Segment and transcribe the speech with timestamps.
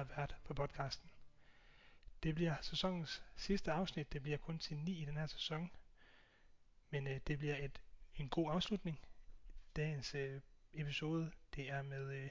[0.00, 1.10] er vært på podcasten.
[2.22, 4.12] Det bliver sæsonens sidste afsnit.
[4.12, 5.70] Det bliver kun til 9 i den her sæson.
[6.90, 7.82] Men øh, det bliver et,
[8.14, 9.00] en god afslutning.
[9.76, 10.40] Dagens øh,
[10.72, 12.30] episode, det er med øh,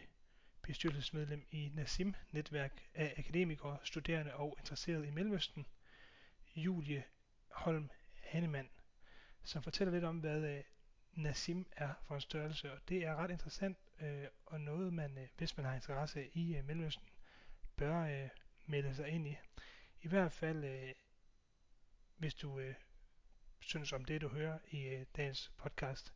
[0.62, 5.66] bestyrelsesmedlem i Nasim, netværk af akademikere, studerende og interesserede i Mellemøsten,
[6.56, 7.04] Julie
[7.52, 8.70] Holm Hannemann,
[9.44, 10.64] som fortæller lidt om, hvad øh,
[11.14, 15.28] Nasim er for en størrelse, og det er ret interessant øh, og noget, man, øh,
[15.38, 17.09] hvis man har interesse i øh, Mellemøsten,
[17.80, 18.30] bør øh,
[18.66, 19.38] melde sig ind i.
[20.02, 20.94] I hvert fald, øh,
[22.18, 22.76] hvis du øh,
[23.59, 26.14] synes om det, du hører i øh, dagens podcast.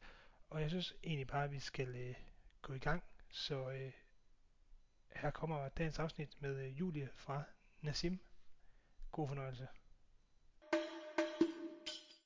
[0.50, 2.16] Og jeg synes egentlig bare, at vi skal øh,
[2.62, 3.04] gå i gang.
[3.30, 3.92] Så øh,
[5.16, 7.44] her kommer dagens afsnit med øh, Julie fra
[7.82, 8.20] Nasim.
[9.12, 9.68] God fornøjelse.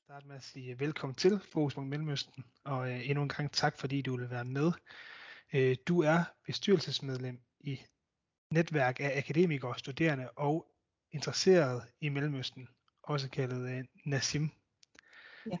[0.04, 3.78] Start med at sige øh, velkommen til Fokus Mellemøsten, og øh, endnu en gang tak,
[3.78, 4.72] fordi du vil være med.
[5.52, 7.80] Øh, du er bestyrelsesmedlem i
[8.50, 10.66] netværk af akademikere, studerende og
[11.12, 12.68] interesserede i Mellemøsten,
[13.02, 14.50] også kaldet øh, Nasim.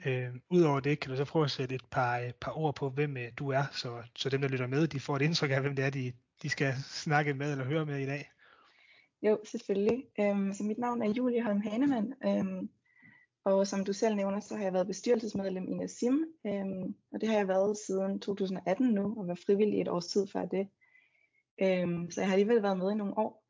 [0.04, 0.10] Ja.
[0.10, 2.90] Øh, Udover det, kan du så prøve at sætte et par, et par ord på,
[2.90, 5.60] hvem øh, du er, så, så dem, der lytter med, de får et indtryk af,
[5.60, 8.30] hvem det er, de, de skal snakke med eller høre med i dag.
[9.22, 10.04] Jo, selvfølgelig.
[10.20, 12.70] Øhm, så mit navn er Julie Holm Hanemann, øhm,
[13.44, 17.28] og som du selv nævner, så har jeg været bestyrelsesmedlem i Nasim, øhm, og det
[17.28, 20.68] har jeg været siden 2018 nu, og var frivillig et års tid før det.
[21.62, 23.44] Øhm, så jeg har alligevel været med i nogle år.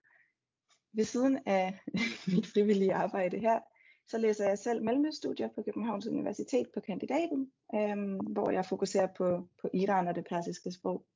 [0.93, 1.79] Ved siden af
[2.35, 3.61] mit frivillige arbejde her,
[4.09, 9.49] så læser jeg selv mellemøststudier på Københavns Universitet på kandidaten, øhm, hvor jeg fokuserer på,
[9.63, 11.07] på Iran og det persiske sprog.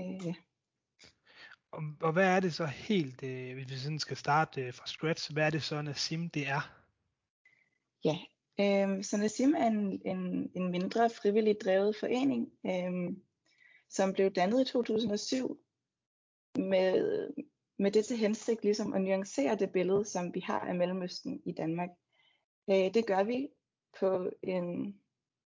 [0.00, 0.34] Øh, ja.
[1.72, 4.86] Og, og hvad er det så helt, øh, hvis vi sådan skal starte øh, fra
[4.86, 6.72] scratch, hvad er det så, Nassim det er?
[8.04, 8.18] Ja,
[8.60, 13.16] øh, så Nassim er en, en, en mindre frivilligt drevet forening, øh,
[13.90, 15.60] som blev dannet i 2007
[16.58, 17.30] med,
[17.78, 21.52] med det til hensigt ligesom at nuancere det billede, som vi har af Mellemøsten i
[21.52, 21.88] Danmark.
[22.70, 23.48] Øh, det gør vi
[24.00, 25.00] på en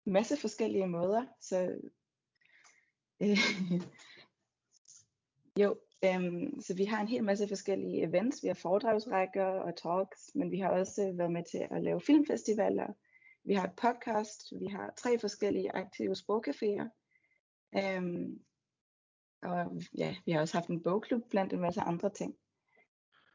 [0.05, 1.25] masse forskellige måder.
[1.41, 1.79] Så
[3.21, 3.37] øh,
[5.63, 6.21] jo, øh,
[6.61, 8.43] så vi har en hel masse forskellige events.
[8.43, 12.93] Vi har foredragsrækker og talks, men vi har også været med til at lave filmfestivaler.
[13.43, 14.53] Vi har et podcast.
[14.59, 17.02] Vi har tre forskellige aktive sprogcaféer.
[17.75, 18.29] Øh,
[19.41, 22.35] og ja, vi har også haft en bogklub blandt en masse andre ting.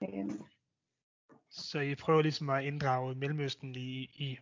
[0.03, 0.43] Øhm.
[1.51, 4.39] Så I prøver ligesom at inddrage Mellemøsten i, i,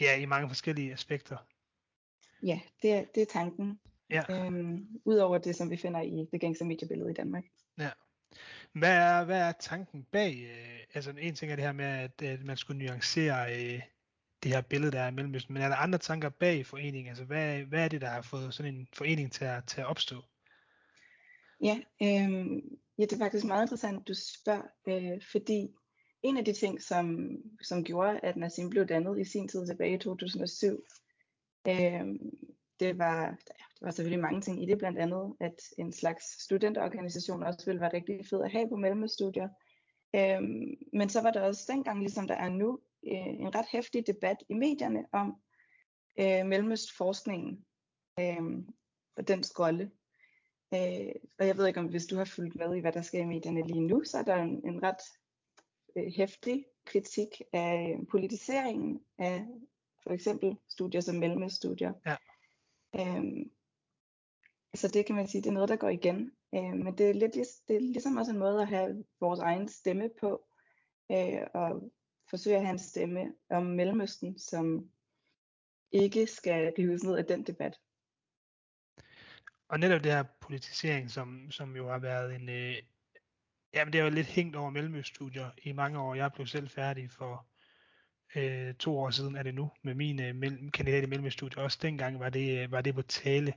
[0.00, 1.36] ja, i mange forskellige aspekter?
[2.42, 3.80] Ja, det er, det er tanken.
[4.10, 4.22] Ja.
[4.30, 7.44] Øhm, Udover det, som vi finder i det gængse mediebillede i Danmark.
[7.78, 7.90] Ja.
[8.72, 10.34] Hvad er, hvad er tanken bag?
[10.42, 13.82] Øh, altså en ting er det her med, at, at man skulle nuancere øh,
[14.42, 17.08] det her billede, der er i Mellemøsten, men er der andre tanker bag foreningen?
[17.08, 19.86] Altså hvad, hvad er det, der har fået sådan en forening til at, til at
[19.86, 20.22] opstå?
[21.62, 22.62] Ja, øh,
[22.98, 25.68] ja, det er faktisk meget interessant, du spørger, øh, fordi
[26.22, 27.28] en af de ting, som,
[27.62, 30.84] som gjorde, at Nassim blev dannet i sin tid tilbage i 2007,
[31.68, 32.06] øh,
[32.80, 37.42] det var, det var selvfølgelig mange ting i det, blandt andet, at en slags studenterorganisation
[37.42, 39.48] også ville være rigtig fed at have på mellemstudier.
[40.14, 40.42] Øh,
[40.92, 42.80] men så var der også dengang, ligesom der er nu,
[43.10, 45.42] øh, en ret hæftig debat i medierne om
[46.20, 47.66] øh, mellemøstforskningen
[48.20, 48.42] øh,
[49.16, 49.90] og dens rolle.
[50.74, 53.20] Øh, og jeg ved ikke om, hvis du har fulgt med i, hvad der sker
[53.20, 55.02] i medierne lige nu, så er der en, en ret
[55.96, 59.46] øh, hæftig kritik af politiseringen af
[60.02, 61.92] for eksempel studier som mellemstudier.
[62.06, 62.16] Ja.
[62.96, 63.50] Øhm,
[64.74, 66.32] så det kan man sige, det er noget, der går igen.
[66.54, 67.34] Øh, men det er, lidt,
[67.68, 70.44] det er ligesom også en måde at have vores egen stemme på,
[71.12, 71.92] øh, og
[72.30, 74.90] forsøger han stemme om Mellemøsten, som
[75.92, 77.78] ikke skal rives ned af den debat
[79.68, 82.76] og netop det her politisering, som, som jo har været en, øh,
[83.74, 86.14] jamen det har jo lidt hængt over mellemøststudier i mange år.
[86.14, 87.46] Jeg blev selv færdig for
[88.36, 91.62] øh, to år siden, er det nu, med min øh, mellem, kandidat i mellemøststudier.
[91.62, 93.54] Også dengang var det, øh, var det på tale.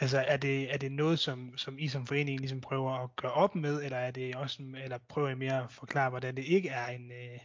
[0.00, 3.32] Altså er det, er det noget, som, som I som forening ligesom prøver at gøre
[3.32, 6.68] op med, eller er det også, eller prøver I mere at forklare, hvordan det ikke
[6.68, 7.38] er en, øh,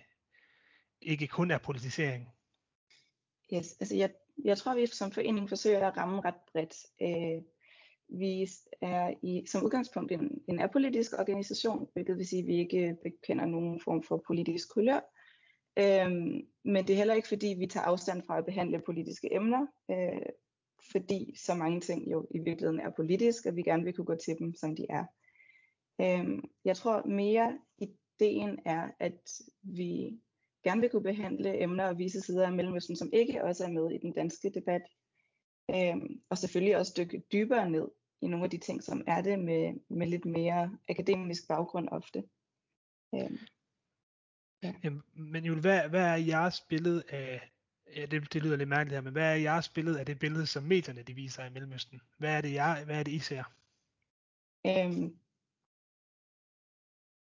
[1.01, 2.30] ikke kun er politisering?
[3.54, 4.10] Yes, altså jeg,
[4.44, 6.75] jeg tror, vi som forening forsøger at ramme ret bredt.
[7.01, 7.44] Øh,
[8.10, 8.48] vi
[8.81, 13.46] er i, som udgangspunkt en, en apolitisk organisation, hvilket vil sige, at vi ikke bekender
[13.46, 15.00] nogen form for politisk kulør.
[15.78, 19.68] Øhm, men det er heller ikke fordi, vi tager afstand fra at behandle politiske emner,
[19.92, 20.22] øh,
[20.92, 24.16] fordi så mange ting jo i virkeligheden er politiske, og vi gerne vil kunne gå
[24.16, 25.06] til dem, som de er.
[26.02, 30.19] Øhm, jeg tror mere, ideen er, at vi
[30.63, 33.91] gerne vil kunne behandle emner og vise sider af Mellemøsten, som ikke også er med
[33.91, 34.81] i den danske debat.
[35.69, 37.88] Øhm, og selvfølgelig også dykke dybere ned
[38.21, 42.23] i nogle af de ting, som er det med, med lidt mere akademisk baggrund ofte.
[43.15, 43.38] Øhm,
[44.63, 44.73] ja.
[45.13, 47.51] Men Jule, hvad, hvad er jeres billede af,
[47.95, 50.47] ja, det, det lyder lidt mærkeligt her, men hvad er jeres billede af det billede,
[50.47, 52.01] som medierne de viser i Mellemøsten?
[52.17, 53.44] Hvad er det, jeg, hvad er det I ser?
[54.65, 55.19] Øhm,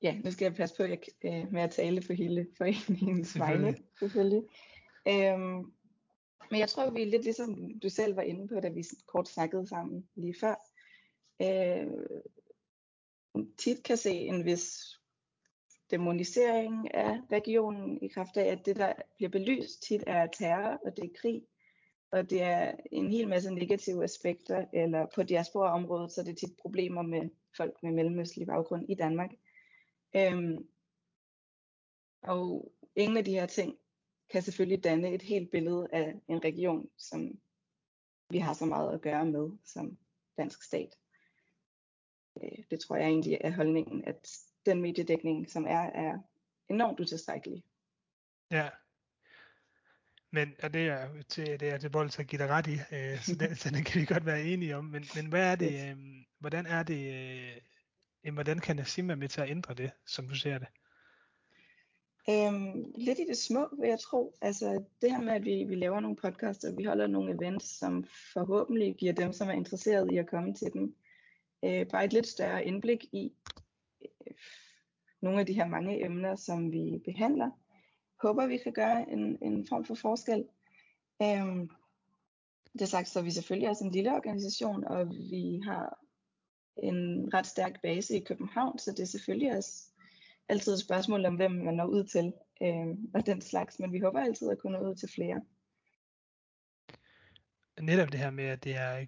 [0.02, 3.78] ja, nu skal jeg passe på jeg, øh, med at tale for hele foreningens vegne,
[4.00, 4.44] selvfølgelig.
[5.08, 5.72] Øhm,
[6.52, 9.28] men jeg tror, vi er lidt ligesom du selv var inde på, da vi kort
[9.28, 10.56] snakkede sammen lige før.
[11.42, 11.88] Øh,
[13.58, 14.98] tit kan se en vis
[15.92, 20.98] demonisering af regionen i kraft af, at det, der bliver belyst tit er terror, og
[20.98, 21.44] det er krig,
[22.12, 26.58] og det er en hel masse negative aspekter, eller på diaspora-området, så er det tit
[26.62, 29.32] problemer med folk med mellemøstlig baggrund i Danmark.
[30.16, 30.68] Øhm,
[32.22, 33.78] og ingen af de her ting
[34.30, 37.40] kan selvfølgelig danne et helt billede af en region, som
[38.30, 39.98] vi har så meget at gøre med som
[40.38, 40.96] dansk stat.
[42.44, 44.30] Øh, det tror jeg egentlig er holdningen, at
[44.66, 46.20] den mediedækning, som er, er
[46.70, 47.64] enormt utilstrækkelig.
[48.52, 48.70] Ja.
[50.32, 52.74] Men og det er til, det er til bold til at give dig ret i,
[52.92, 54.86] øh, så, den, så den kan vi godt være enige om.
[54.86, 55.98] Men, men hvad er det, øh,
[56.40, 57.62] hvordan er det, øh,
[58.34, 60.68] hvordan kan Nassim være med til at ændre det, som du ser det?
[62.30, 64.38] Øhm, lidt i det små, vil jeg tro.
[64.42, 67.80] Altså det her med, at vi, vi laver nogle podcasts, og vi holder nogle events,
[67.80, 70.96] som forhåbentlig giver dem, som er interesseret i at komme til dem,
[71.66, 73.34] øh, bare et lidt større indblik i
[74.02, 74.34] øh,
[75.22, 77.50] nogle af de her mange emner, som vi behandler.
[78.22, 80.46] Håber, vi kan gøre en, en form for forskel.
[81.22, 81.70] Øhm,
[82.80, 86.07] det sagt, så er vi selvfølgelig også en lille organisation, og vi har
[86.84, 89.84] en ret stærk base i København, så det er selvfølgelig også
[90.50, 94.00] altid et spørgsmål om, hvem man når ud til, øh, og den slags, men vi
[94.00, 95.42] håber altid at kunne nå ud til flere.
[97.82, 99.06] Netop det her med, at det er,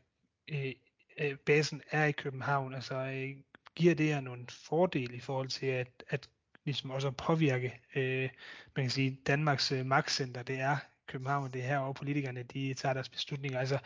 [0.51, 0.73] øh,
[1.19, 3.43] øh, basen er i København, altså øh,
[3.75, 6.29] giver det jer nogle fordele i forhold til at, at
[6.65, 8.29] ligesom også at påvirke, øh,
[8.75, 10.77] man kan sige, Danmarks øh, magtcenter, det er
[11.09, 13.59] København, det er her, hvor politikerne de tager deres beslutninger.
[13.59, 13.79] Altså,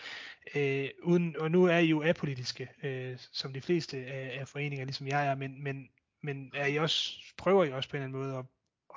[0.56, 4.86] øh, uden, og nu er I jo apolitiske, øh, som de fleste af, af foreninger,
[4.86, 5.90] ligesom jeg er, men, men
[6.24, 8.46] men er I også, prøver I også på en eller anden måde at,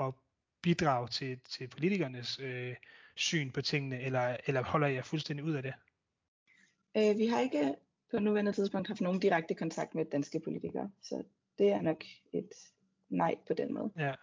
[0.06, 0.14] at
[0.62, 2.76] bidrage til, til politikernes øh,
[3.16, 5.74] syn på tingene, eller, eller holder jeg fuldstændig ud af det?
[6.96, 7.74] Øh, vi har ikke
[8.10, 11.24] på nuværende tidspunkt haft nogen direkte kontakt med danske politikere, så
[11.58, 12.50] det er nok et
[13.08, 13.92] nej på den måde.
[13.98, 14.14] Ja,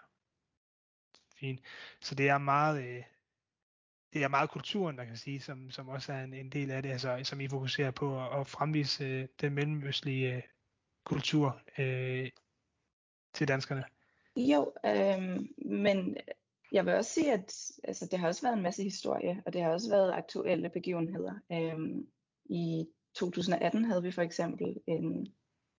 [1.39, 1.61] fint.
[2.01, 3.03] Så det er meget, øh,
[4.13, 6.83] det er meget kulturen, man kan sige, som, som også er en, en del af
[6.83, 10.41] det, altså, som I fokuserer på at, at fremvise øh, den mellemøstlige øh,
[11.05, 12.29] kultur øh,
[13.33, 13.83] til danskerne?
[14.35, 16.17] Jo, øh, men
[16.71, 19.61] jeg vil også sige, at altså, det har også været en masse historie, og det
[19.61, 21.33] har også været aktuelle begivenheder.
[21.51, 22.03] Øh,
[22.45, 25.33] I 2018 havde vi for eksempel en,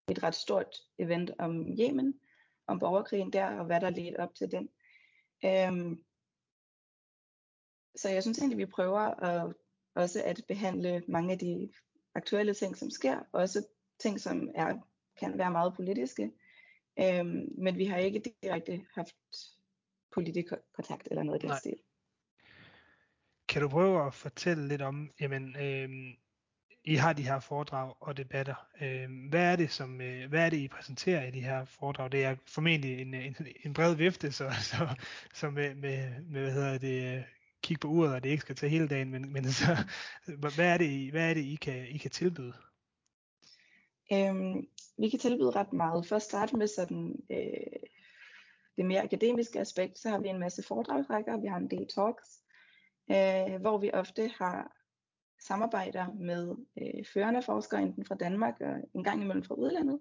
[0.09, 2.13] et ret stort event om Yemen,
[2.67, 4.69] om borgerkrigen der, og hvad der ledte op til den.
[5.45, 5.97] Øh,
[7.95, 9.53] så jeg synes egentlig, vi prøver at,
[9.95, 11.69] også at behandle mange af de
[12.15, 13.65] aktuelle ting, som sker, også
[13.99, 14.77] ting, som er,
[15.19, 16.31] kan være meget politiske,
[16.99, 19.15] Øhm, men vi har ikke direkte haft
[20.13, 21.75] politisk kontakt eller noget i den stil.
[23.47, 26.13] Kan du prøve at fortælle lidt om, jamen, øhm,
[26.83, 28.67] I har de her foredrag og debatter.
[28.81, 32.11] Øhm, hvad er det, som, øh, hvad er det, I præsenterer i de her foredrag?
[32.11, 33.35] Det er formentlig en, en,
[33.65, 34.95] en bred vifte, så, så,
[35.33, 37.23] så med, med, med, hvad hedder det,
[37.65, 39.65] kig på uret, og det ikke skal tage hele dagen, men, men så,
[40.55, 42.53] hvad er det, hvad er det, I kan, I kan tilbyde?
[44.13, 44.67] Øhm,
[44.97, 46.07] vi kan tilbyde ret meget.
[46.07, 47.79] For at starte med sådan, øh,
[48.77, 52.29] det mere akademiske aspekt, så har vi en masse foredragsrækker, vi har en del talks,
[53.11, 54.75] øh, hvor vi ofte har
[55.41, 59.99] samarbejder med øh, førende forskere, enten fra Danmark og en gang imellem fra udlandet,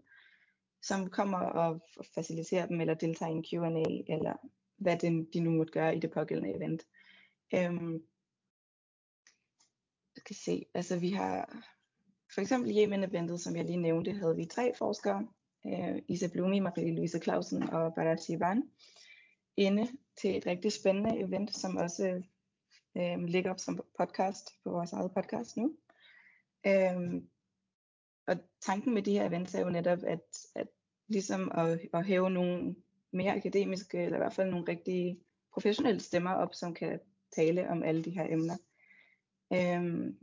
[0.83, 1.80] som kommer og
[2.14, 4.37] faciliterer dem, eller deltager i en Q&A, eller
[4.76, 6.83] hvad det, de nu måtte gøre i det pågældende event.
[7.54, 8.02] Øhm,
[10.16, 11.64] skal se, altså vi har
[12.34, 15.28] for eksempel Yemen-eventet, som jeg lige nævnte, havde vi tre forskere,
[15.66, 18.62] øh, Isa Blumi, Marie-Louise Clausen og Barat Sivan,
[19.56, 19.88] inde
[20.20, 22.22] til et rigtig spændende event, som også
[22.96, 25.76] øh, ligger op som podcast på vores eget podcast nu.
[26.66, 27.22] Øh,
[28.26, 30.24] og tanken med de her events er jo netop, at,
[30.54, 30.68] at
[31.08, 32.76] ligesom at, at hæve nogle
[33.12, 35.18] mere akademiske, eller i hvert fald nogle rigtig
[35.52, 37.00] professionelle stemmer op, som kan
[37.36, 38.56] tale om alle de her emner.
[39.52, 40.18] Øhm,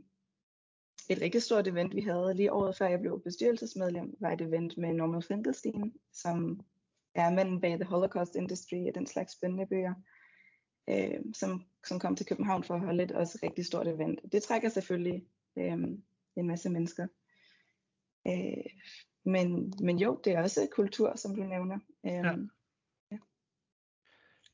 [1.10, 4.78] et rigtig stort event, vi havde lige året før jeg blev bestyrelsesmedlem, var et event
[4.78, 6.60] med Norman Finkelstein, som
[7.14, 9.94] er manden bag The Holocaust Industry og den slags spændende bøger,
[10.88, 14.20] øh, som, som kom til København for at holde et også rigtig stort event.
[14.32, 15.26] Det trækker selvfølgelig
[15.56, 15.78] øh,
[16.36, 17.06] en masse mennesker.
[18.26, 18.64] Øh,
[19.24, 21.78] men, men jo, det er også kultur, som du nævner.
[22.06, 22.36] Øhm, ja.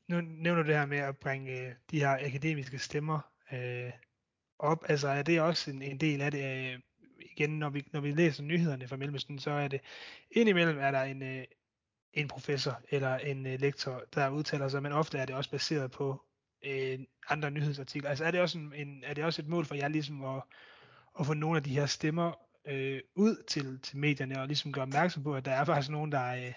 [0.08, 3.20] Nu nævner du det her med at bringe øh, de her akademiske stemmer
[3.52, 3.92] øh,
[4.58, 4.84] op.
[4.88, 6.72] Altså er det også en, en del af det?
[6.72, 6.80] Øh,
[7.30, 9.80] igen, når vi, når vi læser nyhederne fra Mellemøsten, så er det
[10.30, 11.44] indimellem er der en, øh,
[12.12, 15.90] en professor eller en øh, lektor, der udtaler sig, men ofte er det også baseret
[15.90, 16.22] på
[16.64, 16.98] øh,
[17.28, 18.10] andre nyhedsartikler.
[18.10, 20.42] Altså er det, også en, en, er det også et mål for jer ligesom at,
[21.20, 22.32] at få nogle af de her stemmer
[22.68, 26.12] øh, ud til, til medierne og ligesom gøre opmærksom på, at der er faktisk nogen,
[26.12, 26.52] der, øh,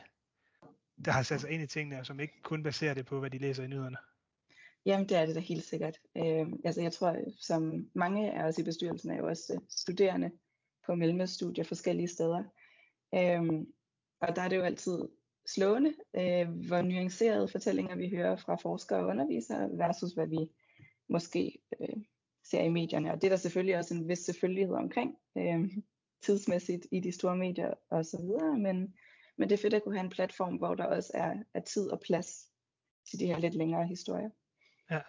[1.05, 3.29] der har sat sig ind i tingene, og som ikke kun baserer det på, hvad
[3.29, 3.97] de læser i nyhederne?
[4.85, 5.99] Jamen, det er det da helt sikkert.
[6.17, 10.31] Øh, altså, jeg tror, som mange af os i bestyrelsen er jo også øh, studerende
[10.85, 12.43] på mellemstudier forskellige steder.
[13.15, 13.65] Øh,
[14.21, 14.99] og der er det jo altid
[15.47, 20.49] slående, øh, hvor nuancerede fortællinger vi hører fra forskere og undervisere, versus hvad vi
[21.09, 21.97] måske øh,
[22.43, 23.11] ser i medierne.
[23.11, 25.69] Og det er der selvfølgelig også en vis selvfølgelighed omkring, øh,
[26.21, 28.93] tidsmæssigt i de store medier og så videre, men,
[29.41, 31.89] men det er fedt at kunne have en platform, hvor der også er, er tid
[31.89, 32.49] og plads
[33.09, 34.29] til de her lidt længere historier.
[34.91, 35.01] Ja.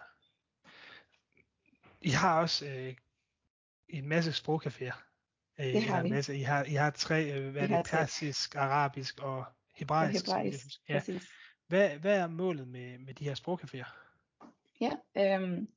[2.01, 2.95] I har også øh,
[3.89, 4.95] en masse sprogcaféer.
[5.59, 6.15] Øh, det har I, har.
[6.15, 10.27] Masse, I, har, I har tre, øh, hvad er det, persisk, arabisk og hebraisk.
[10.27, 10.93] Og hebraisk, ja.
[10.93, 11.29] præcis.
[11.67, 13.89] Hvad, hvad er målet med, med de her sprogcaféer?
[14.81, 15.67] Ja, øhm,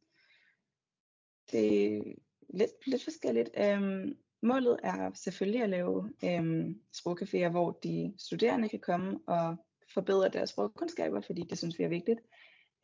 [1.51, 2.03] det er
[2.49, 3.51] lidt, lidt forskelligt.
[3.57, 9.57] Øhm, målet er selvfølgelig at lave øhm, sprogcaféer, hvor de studerende kan komme og
[9.95, 12.21] forbedre deres sprogkundskaber, fordi det synes vi er vigtigt.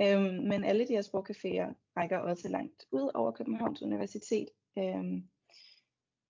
[0.03, 5.29] Øhm, men alle de her sprogcaféer rækker også langt ud over Københavns Universitet, øhm,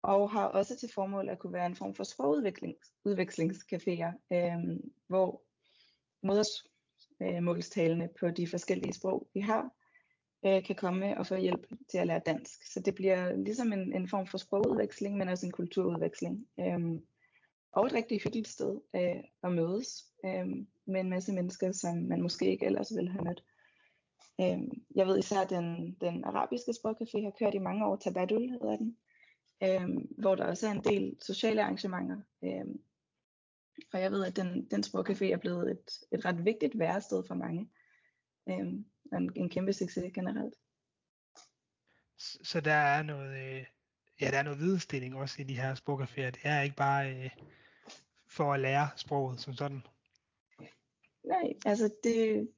[0.03, 5.43] og har også til formål at kunne være en form for sprogudvekslingscaféer, øhm, hvor
[6.23, 9.71] modersmålstalende på de forskellige sprog, vi har,
[10.47, 12.73] øh, kan komme og få hjælp til at lære dansk.
[12.73, 16.47] Så det bliver ligesom en, en form for sprogudveksling, men også en kulturudveksling.
[16.61, 17.05] Øhm,
[17.73, 20.47] og et rigtig hyggeligt sted øh, at mødes øh,
[20.87, 23.45] med en masse mennesker, som man måske ikke ellers ville have mødt.
[24.41, 28.51] Øh, jeg ved især, at den, den arabiske sprogcafé har kørt i mange år, Tabadul
[28.51, 28.97] hedder den,
[29.63, 32.21] øh, hvor der også er en del sociale arrangementer.
[32.45, 32.65] Øh,
[33.93, 37.35] og jeg ved, at den, den sprogcafé er blevet et, et ret vigtigt værested for
[37.35, 37.71] mange.
[38.49, 38.85] Øh,
[39.19, 40.55] en, en kæmpe succes generelt.
[42.19, 43.65] Så der er noget, øh,
[44.21, 46.31] ja, der er noget vidensdeling også i de her sprogcaféer.
[46.31, 47.31] Det er ikke bare øh,
[48.27, 49.83] for at lære sproget som sådan.
[51.25, 52.49] Nej, altså det,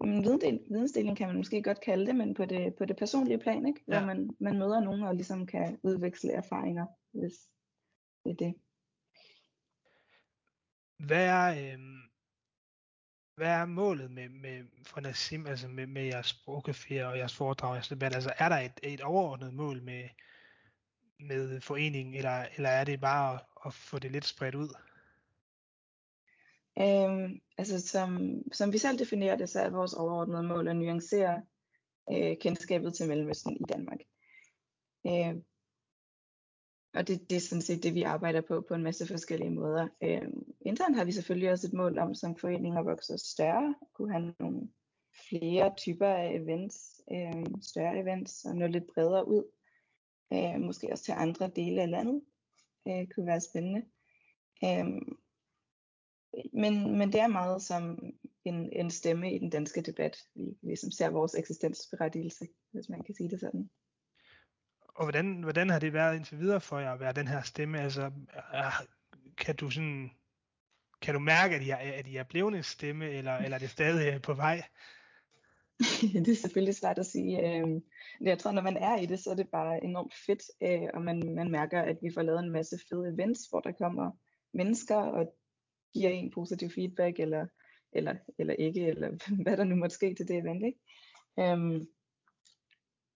[0.00, 3.66] videndel, vidensdeling kan man måske godt kalde det, men på det, på det personlige plan,
[3.66, 3.80] ikke?
[3.86, 4.06] hvor ja.
[4.06, 7.32] man, man møder nogen og ligesom kan udveksle erfaringer, hvis
[8.24, 8.54] det er det.
[11.06, 11.78] Hvad er, øh,
[13.36, 17.70] hvad er målet med, med for Nassim, altså med, med jeres sprogcafé og jeres foredrag
[17.70, 18.14] og jeres debat?
[18.14, 20.08] Altså er der et, et overordnet mål med,
[21.20, 24.68] med foreningen, eller, eller er det bare at, at få det lidt spredt ud?
[26.78, 31.42] Øhm, altså som, som vi selv definerer det, så er vores overordnede mål at nuancere
[32.12, 33.98] øh, kendskabet til Mellemøsten i Danmark.
[35.06, 35.42] Øh,
[36.96, 39.88] og det, det er sådan set det, vi arbejder på på en masse forskellige måder.
[40.02, 40.22] Øh,
[40.60, 44.68] internt har vi selvfølgelig også et mål om som foreninger vokser større, kunne have nogle
[45.28, 49.44] flere typer af events, øh, større events og nå lidt bredere ud.
[50.32, 52.22] Øh, måske også til andre dele af landet.
[52.88, 53.82] Øh, kunne være spændende.
[54.64, 54.86] Øh,
[56.52, 57.98] men, men det er meget som
[58.44, 60.16] en, en stemme i den danske debat.
[60.34, 63.70] Vi ligesom ser vores eksistensberettigelse, hvis man kan sige det sådan.
[64.96, 67.80] Og hvordan, hvordan har det været indtil videre for jer at være den her stemme?
[67.80, 68.10] Altså,
[69.36, 70.10] kan du sådan,
[71.02, 73.58] kan du mærke, at I er, at I er blevet en stemme, eller, eller er
[73.58, 74.62] det stadig øh, på vej?
[76.24, 77.48] det er selvfølgelig svært at sige.
[77.48, 77.82] Øhm,
[78.20, 81.02] jeg tror, når man er i det, så er det bare enormt fedt, øh, og
[81.02, 84.10] man, man mærker, at vi får lavet en masse fede events, hvor der kommer
[84.54, 85.34] mennesker og
[85.94, 87.46] giver en positiv feedback, eller,
[87.92, 89.10] eller, eller ikke, eller
[89.42, 90.64] hvad der nu måtte ske til det event.
[90.64, 91.52] Ikke?
[91.52, 91.86] Um,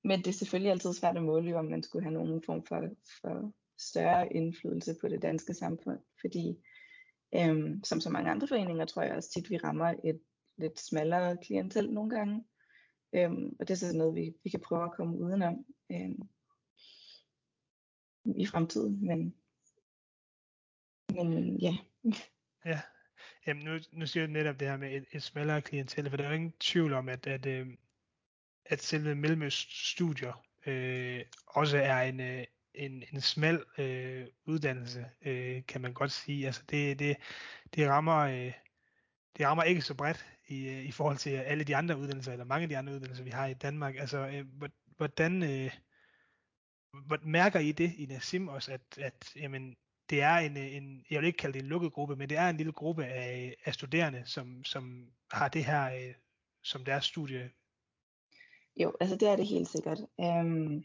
[0.04, 2.88] men det er selvfølgelig altid svært at måle, om man skulle have nogen form for,
[3.20, 6.56] for større indflydelse på det danske samfund, fordi
[7.34, 10.20] øhm, som så mange andre foreninger, tror jeg også tit, vi rammer et
[10.56, 12.44] lidt smallere klientel nogle gange.
[13.12, 16.28] Øhm, og det er sådan noget, vi, vi kan prøve at komme udenom øhm,
[18.36, 19.06] i fremtiden.
[19.06, 19.34] Men,
[21.14, 21.76] men ja.
[22.64, 22.80] Ja,
[23.46, 26.24] Jamen, nu, nu siger du netop det her med et, et smallere klientel, for der
[26.24, 27.66] er jo ingen tvivl om, at, at, øh,
[28.70, 35.80] at selve Mellemøst-studier øh, også er en, øh, en, en smal øh, uddannelse, øh, kan
[35.80, 36.46] man godt sige.
[36.46, 37.16] Altså det, det,
[37.74, 38.52] det rammer øh,
[39.36, 42.44] det rammer ikke så bredt i, øh, i forhold til alle de andre uddannelser, eller
[42.44, 43.96] mange af de andre uddannelser, vi har i Danmark.
[43.96, 44.46] Altså, øh,
[44.96, 45.70] hvordan, øh,
[47.06, 49.76] hvordan mærker I det i Nassim også, at, at jamen,
[50.10, 52.38] det er en, øh, en, jeg vil ikke kalde det en lukket gruppe, men det
[52.38, 56.14] er en lille gruppe af, af studerende, som, som har det her øh,
[56.62, 57.50] som deres studie.
[58.76, 59.98] Jo, altså det er det helt sikkert.
[60.20, 60.84] Øhm,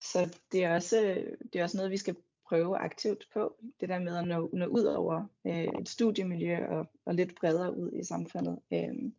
[0.00, 2.16] så det er, også, øh, det er også noget, vi skal
[2.48, 3.56] prøve aktivt på.
[3.80, 7.76] Det der med at nå, nå ud over øh, et studiemiljø og, og lidt bredere
[7.76, 8.58] ud i samfundet.
[8.72, 9.14] Øhm,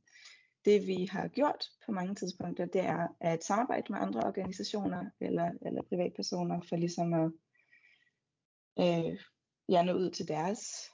[0.66, 5.52] det vi har gjort på mange tidspunkter, det er at samarbejde med andre organisationer eller,
[5.62, 7.32] eller privatpersoner for ligesom at
[8.80, 9.20] øh,
[9.70, 10.92] ja, nå ud til deres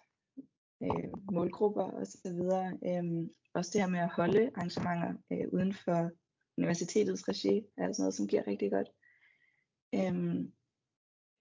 [0.83, 2.39] øh, målgrupper osv.
[2.85, 6.11] Øhm, også det her med at holde arrangementer øh, uden for
[6.57, 8.89] universitetets regi, er sådan noget, som giver rigtig godt.
[9.95, 10.51] Øhm,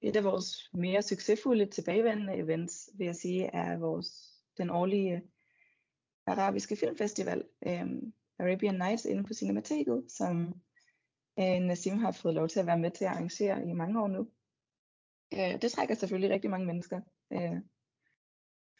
[0.00, 4.08] et af vores mere succesfulde tilbagevendende events, vil jeg sige, er vores,
[4.58, 5.22] den årlige
[6.26, 10.60] arabiske filmfestival, øhm, Arabian Nights inde på Cinemateket, som
[11.38, 14.08] øh, Nassim har fået lov til at være med til at arrangere i mange år
[14.08, 14.28] nu.
[15.34, 17.00] Øh, det trækker selvfølgelig rigtig mange mennesker,
[17.32, 17.56] øh,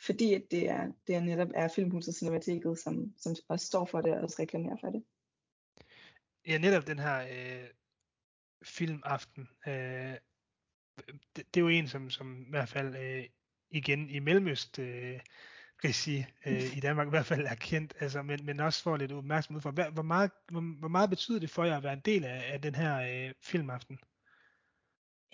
[0.01, 4.01] fordi at det, er, det er netop er Filmhuset Cinemateket, som, som også står for
[4.01, 5.05] det og også reklamerer for det.
[6.47, 7.69] Ja, netop den her øh,
[8.65, 10.15] filmaften, øh,
[11.37, 13.25] det, det er jo en, som, som i hvert fald øh,
[13.71, 15.21] igen i Mellemøst øh,
[15.85, 19.13] regi øh, i Danmark i hvert fald er kendt, altså, men, men også får lidt
[19.13, 19.71] opmærksomhed for.
[19.71, 22.53] Hvor, hvor, meget, hvor, hvor meget betyder det for jer at være en del af,
[22.53, 23.99] af den her øh, filmaften?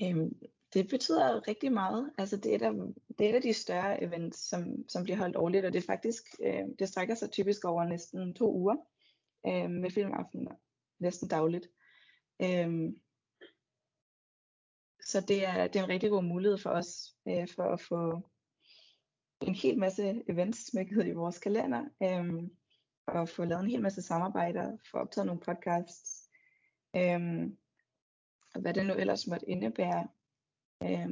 [0.03, 0.33] Øhm,
[0.75, 2.13] det betyder rigtig meget.
[2.19, 2.73] Altså det er, der,
[3.19, 5.87] det er et af de større events, som, som bliver holdt årligt, og det er
[5.87, 8.77] faktisk, øh, det strækker sig typisk over næsten to uger
[9.47, 10.49] øh, med filmaften
[10.99, 11.69] næsten dagligt.
[12.43, 12.93] Øh,
[15.05, 18.29] så det er, det er en rigtig god mulighed for os øh, for at få
[19.41, 22.49] en hel masse events smækket i vores kalender, øh,
[23.07, 26.29] og få lavet en hel masse samarbejder, få optaget nogle podcasts,
[26.97, 27.51] øh,
[28.55, 30.09] og hvad det nu ellers måtte indebære.
[30.83, 31.09] Øh,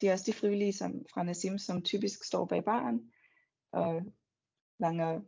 [0.00, 3.12] det er også de frivillige som, fra Nassim, som typisk står bag baren
[3.72, 4.02] og
[4.78, 5.20] langer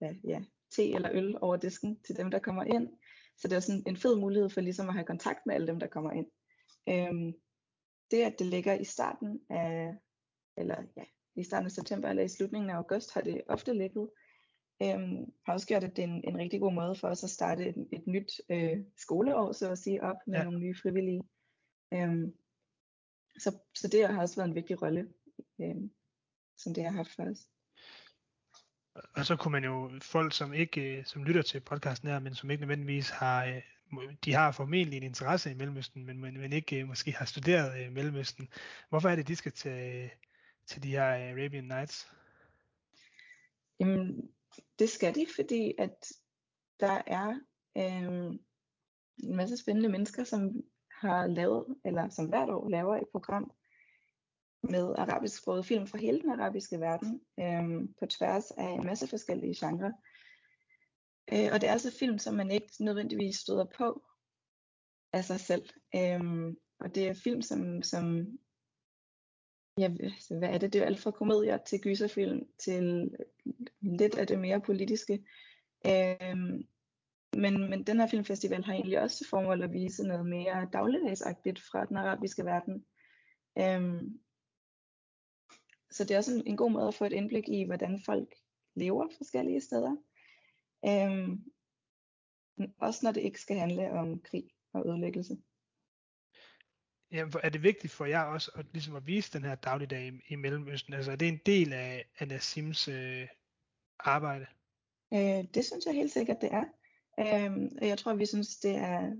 [0.00, 2.88] ja, ja, te eller øl over disken til dem, der kommer ind.
[3.36, 5.80] Så det er sådan en fed mulighed for ligesom at have kontakt med alle dem,
[5.80, 6.26] der kommer ind.
[6.88, 7.32] Øhm,
[8.10, 9.94] det, at det ligger i starten af,
[10.56, 11.04] eller ja,
[11.36, 14.10] i starten af september eller i slutningen af august, har det ofte ligget,
[14.82, 17.30] øhm, har også gjort, at det er en, en rigtig god måde for os at
[17.30, 20.44] starte et, et nyt øh, skoleår, så at sige, op med ja.
[20.44, 21.22] nogle nye frivillige.
[21.94, 22.34] Øhm,
[23.38, 25.08] så, så det har også været en vigtig rolle,
[25.60, 25.90] øh,
[26.56, 27.48] som det har haft for os.
[28.94, 32.34] Og så kunne man jo, folk som ikke, øh, som lytter til podcasten her, men
[32.34, 33.62] som ikke nødvendigvis har, øh,
[34.24, 37.92] de har formentlig en interesse i Mellemøsten, men, men, men ikke øh, måske har studeret
[37.92, 38.48] Mellemøsten.
[38.88, 40.10] Hvorfor er det, de skal til,
[40.66, 42.08] til de her Arabian Nights?
[43.80, 44.30] Jamen,
[44.78, 46.12] det skal de, fordi at
[46.80, 47.40] der er
[47.76, 48.40] øh,
[49.22, 50.62] en masse spændende mennesker, som
[51.00, 53.50] har lavet, eller som hvert år laver et program
[54.62, 59.66] med arabisksproget film fra hele den arabiske verden, øh, på tværs af en masse forskellige
[59.66, 59.92] genrer.
[61.32, 64.02] Øh, og det er altså film, som man ikke nødvendigvis støder på
[65.12, 65.68] af sig selv.
[65.94, 68.26] Øh, og det er film, som, som
[69.78, 70.72] ja, altså, hvad er det?
[70.72, 73.10] Det er alt fra komedier til gyserfilm til
[73.80, 75.24] lidt af det mere politiske.
[75.86, 76.60] Øh,
[77.36, 81.60] men, men den her filmfestival har egentlig også til formål at vise noget mere dagligdagsagtigt
[81.60, 82.86] fra den arabiske verden.
[83.58, 84.20] Øhm,
[85.90, 88.34] så det er også en, en god måde at få et indblik i, hvordan folk
[88.74, 89.96] lever forskellige steder.
[90.86, 91.44] Øhm,
[92.78, 95.36] også når det ikke skal handle om krig og ødelæggelse.
[97.12, 100.20] Ja, er det vigtigt for jer også at, ligesom at vise den her dagligdag i,
[100.28, 100.94] i Mellemøsten?
[100.94, 103.28] Altså er det en del af, af Nassims øh,
[103.98, 104.46] arbejde?
[105.12, 106.64] Øh, det synes jeg helt sikkert, det er.
[107.18, 109.12] Øhm, jeg tror, vi synes, det er,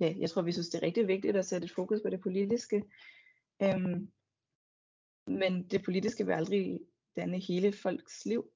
[0.00, 2.20] ja, jeg tror, vi synes, det er rigtig vigtigt at sætte et fokus på det
[2.20, 2.82] politiske.
[3.62, 4.12] Øhm,
[5.26, 6.80] men det politiske vil aldrig
[7.16, 8.52] danne hele folks liv.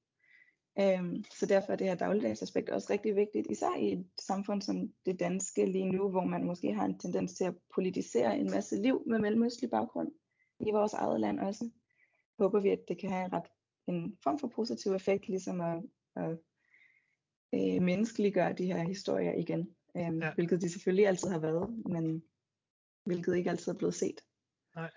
[0.79, 4.93] Øhm, så derfor er det her dagligdagsaspekt også rigtig vigtigt, især i et samfund som
[5.05, 8.81] det danske lige nu, hvor man måske har en tendens til at politisere en masse
[8.81, 10.11] liv med mellemøstlig baggrund
[10.59, 11.69] i vores eget land også.
[12.39, 13.49] Håber vi, at det kan have en, ret,
[13.87, 15.83] en form for positiv effekt, ligesom at,
[16.15, 16.37] at
[17.53, 19.75] øh, menneskeliggøre de her historier igen.
[19.97, 20.33] Øh, ja.
[20.33, 22.23] Hvilket de selvfølgelig altid har været, men
[23.05, 24.21] hvilket ikke altid er blevet set.
[24.75, 24.91] Nej.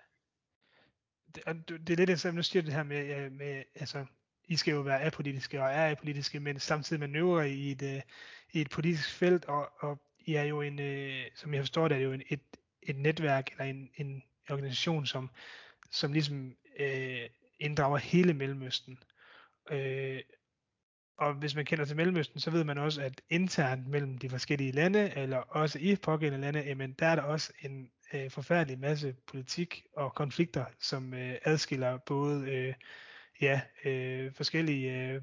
[1.35, 4.05] Det, det er lidt det, som nu siger det her med, med altså,
[4.45, 8.01] I skal jo være apolitiske og er apolitiske, men samtidig manøvrer i et, øh,
[8.53, 11.97] i et politisk felt, og, og I er jo en, øh, som jeg forstår det,
[11.97, 12.41] er jo en, et,
[12.81, 15.29] et netværk eller en, en organisation, som,
[15.91, 18.99] som ligesom øh, inddrager hele Mellemøsten.
[19.71, 20.21] Øh,
[21.21, 24.71] og hvis man kender til Mellemøsten, så ved man også, at internt mellem de forskellige
[24.71, 29.15] lande, eller også i pågældende lande, jamen der er der også en, øh, forfærdelig masse
[29.27, 32.73] politik og konflikter, som øh, adskiller både øh,
[33.41, 35.21] ja, øh, forskellige øh,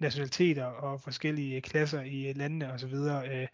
[0.00, 2.94] nationaliteter og forskellige klasser i øh, landene osv.
[2.94, 3.48] Øh,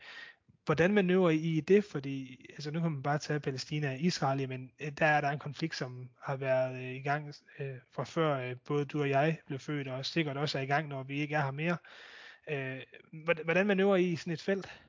[0.68, 1.84] hvordan manøvrer I i det?
[1.84, 5.28] Fordi altså, nu kan man bare tage Palæstina og Israel, men øh, der er der
[5.28, 9.10] en konflikt, som har været øh, i gang øh, fra før øh, både du og
[9.10, 11.76] jeg blev født, og sikkert også er i gang, når vi ikke er her mere.
[12.50, 12.82] Øh,
[13.44, 14.82] hvordan manøvrer I i sådan et felt?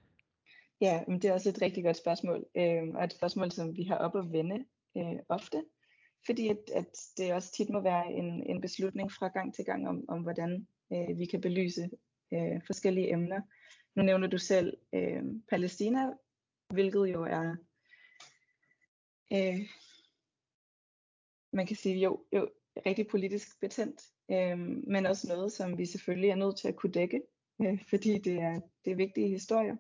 [0.82, 3.84] Ja, men det er også et rigtig godt spørgsmål, øh, og et spørgsmål, som vi
[3.84, 4.66] har op at vende
[4.98, 5.64] øh, ofte,
[6.26, 6.86] fordi at, at
[7.18, 10.68] det også tit må være en, en beslutning fra gang til gang om, om hvordan
[10.94, 11.90] øh, vi kan belyse
[12.34, 13.42] øh, forskellige emner.
[13.96, 16.14] Nu nævner du selv øh, Palæstina,
[16.74, 17.56] hvilket jo er,
[19.34, 19.60] øh,
[21.54, 22.50] man kan sige, jo, jo
[22.86, 26.92] rigtig politisk betændt, øh, men også noget, som vi selvfølgelig er nødt til at kunne
[26.92, 27.22] dække,
[27.62, 29.76] øh, fordi det er, det er vigtige historier.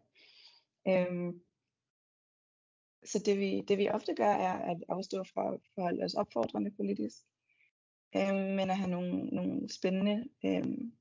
[0.87, 1.33] Øh,
[3.03, 6.71] så det vi, det vi ofte gør, er at afstå fra at forholde os opfordrende
[6.71, 7.17] politisk,
[8.15, 10.91] øh, men at have nogle, nogle spændende øh,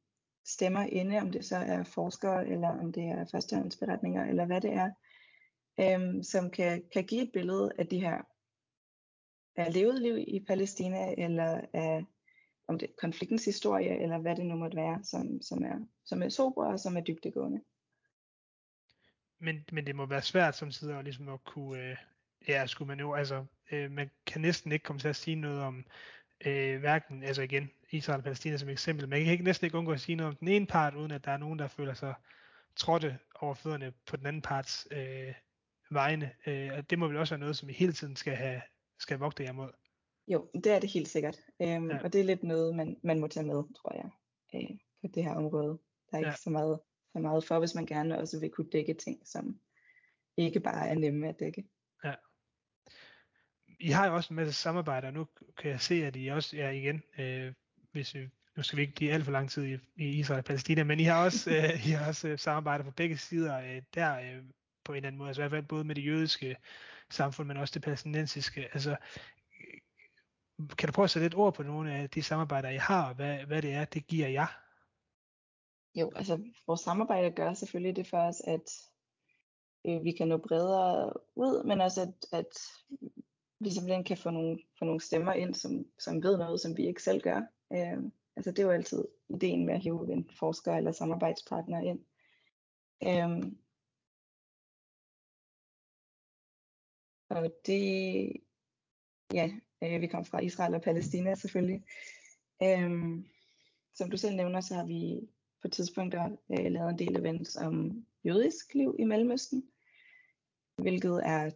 [0.49, 4.73] stemmer inde, om det så er forskere, eller om det er førstehåndsberetninger, eller hvad det
[4.73, 4.91] er,
[5.81, 8.23] øhm, som kan, kan give et billede af de her
[9.57, 12.05] af levet liv i Palæstina, eller af
[12.69, 16.23] om det er konfliktens historie, eller hvad det nu måtte være, som, som er, som
[16.23, 17.61] er sober og som er dybdegående.
[19.41, 21.97] Men, men det må være svært som at, ligesom at kunne, øh,
[22.49, 25.61] ja, skulle man jo, altså, øh, man kan næsten ikke komme til at sige noget
[25.61, 25.85] om,
[26.47, 29.93] øh, hverken, altså igen, Israel og Palæstina som eksempel, man kan ikke næsten ikke undgå
[29.93, 32.15] at sige noget om den ene part, uden at der er nogen, der føler sig
[32.77, 35.35] trådte over fødderne på den anden parts øh,
[35.91, 36.31] vegne.
[36.47, 38.63] Øh, og det må vel også være noget, som vi hele tiden skal have
[38.99, 39.71] skal vogte jer mod.
[40.29, 41.41] Jo, det er det helt sikkert.
[41.63, 42.03] Øhm, ja.
[42.05, 44.11] Og det er lidt noget, man, man må tage med, tror jeg,
[44.55, 45.79] øh, på det her område.
[46.11, 46.37] Der er ikke ja.
[46.37, 46.81] så, meget,
[47.13, 49.61] så meget for, hvis man gerne også vil kunne dække ting, som
[50.37, 51.65] ikke bare er nemme at dække.
[52.05, 52.15] Ja.
[53.81, 55.27] I har jo også en masse samarbejder, nu
[55.59, 57.53] kan jeg se, at I også er igen, øh,
[57.93, 60.45] hvis vi, nu skal vi ikke blive alt for lang tid i, i Israel og
[60.45, 63.83] Palæstina, men I har også, øh, I har også øh, samarbejder på begge sider øh,
[63.95, 64.45] der øh,
[64.85, 66.57] på en eller anden måde, altså i hvert fald både med det jødiske
[67.11, 68.69] samfund, men også det palæstinensiske.
[68.73, 68.97] Altså,
[70.79, 73.15] kan du prøve at sætte lidt ord på nogle af de samarbejder, I har, og
[73.15, 74.47] hvad, hvad det er, det giver jer?
[75.95, 78.69] Jo, altså vores samarbejde gør selvfølgelig det for os, at
[79.87, 82.53] øh, vi kan nå bredere ud, men også at, at
[83.61, 86.87] vi simpelthen kan få nogle, få nogle stemmer ind, som, som ved noget, som vi
[86.87, 87.41] ikke selv gør.
[87.73, 92.01] Øh, altså det er jo altid ideen med at hive en forsker eller samarbejdspartner ind.
[93.03, 93.53] Øh,
[97.31, 98.33] og det,
[99.35, 99.51] ja,
[99.83, 101.85] øh, vi kom fra Israel og Palæstina selvfølgelig.
[102.63, 103.25] Øh,
[103.95, 105.29] som du selv nævner, så har vi
[105.63, 109.71] på tidspunkter øh, lavet en del events om jødisk liv i Mellemøsten,
[110.77, 111.51] hvilket er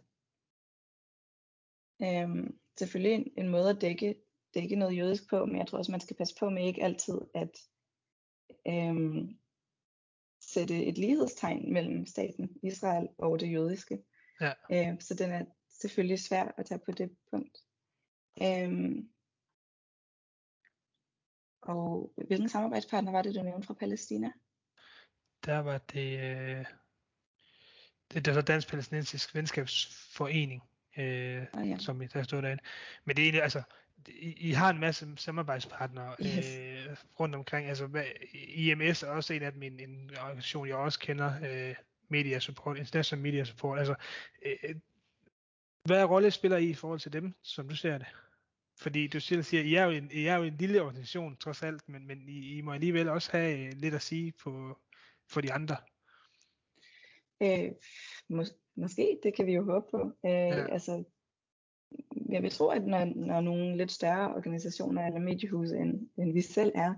[2.01, 4.15] øh, selvfølgelig en, en måde at dække,
[4.53, 7.21] dække noget jødisk på, men jeg tror også, man skal passe på med ikke altid
[7.35, 7.57] at
[8.67, 9.37] øhm,
[10.41, 14.03] sætte et lighedstegn mellem staten Israel og det jødiske.
[14.41, 14.53] Ja.
[14.71, 15.45] Øhm, så den er
[15.81, 17.57] selvfølgelig svær at tage på det punkt.
[18.41, 19.09] Øhm,
[21.61, 24.31] og hvilken samarbejdspartner var det, du nævnte fra Palæstina?
[25.45, 26.65] Der var det, øh,
[28.13, 30.61] det der var Dansk Palæstinensisk Venskabsforening
[30.97, 31.77] øh, ah, ja.
[31.77, 32.63] som der stod derinde.
[33.05, 33.61] Men det er altså,
[34.07, 36.55] I, I har en masse samarbejdspartnere yes.
[36.55, 37.69] øh, rundt omkring.
[37.69, 41.75] Altså, hvad, IMS er også en af dem, en, en organisation, jeg også kender, øh,
[42.07, 43.79] Media Support, International Media Support.
[43.79, 43.95] Altså,
[44.45, 44.75] øh,
[45.85, 48.07] hvad rolle spiller I i forhold til dem, som du ser det?
[48.79, 51.63] Fordi du selv siger, I er jo en, I er jo en lille organisation, trods
[51.63, 54.79] alt, men, men I, I må alligevel også have lidt at sige på,
[55.29, 55.77] for de andre.
[57.41, 57.71] Øh,
[58.29, 60.11] mås- måske, det kan vi jo håbe på.
[60.25, 60.73] Øh, ja.
[60.73, 61.03] Altså,
[62.33, 66.41] jeg vil tro, at når, når nogle lidt større organisationer eller mediehuse, end, end vi
[66.41, 66.93] selv er,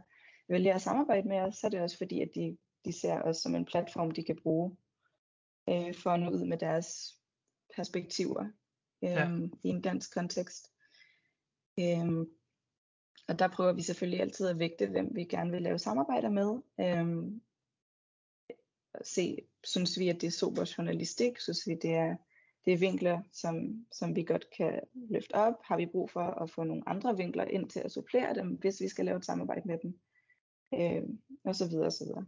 [0.50, 3.38] vælger at samarbejde med os, så er det også fordi, at de, de ser os
[3.38, 4.78] som en platform, de kan bruge
[5.70, 7.20] øh, for at nå ud med deres
[7.76, 8.46] perspektiver
[9.04, 9.30] øh, ja.
[9.64, 10.72] i en dansk kontekst.
[11.80, 12.26] Øh,
[13.28, 16.62] og der prøver vi selvfølgelig altid at vægte, hvem vi gerne vil lave samarbejder med.
[16.80, 17.32] Øh,
[19.04, 22.16] se, synes vi, at det er super journalistik, synes vi, det er,
[22.66, 25.54] det er vinkler, som, som vi godt kan løfte op.
[25.64, 28.82] Har vi brug for at få nogle andre vinkler ind til at supplere dem, hvis
[28.82, 30.00] vi skal lave et samarbejde med dem,
[30.74, 31.04] øh,
[31.46, 32.26] og så videre, og så videre.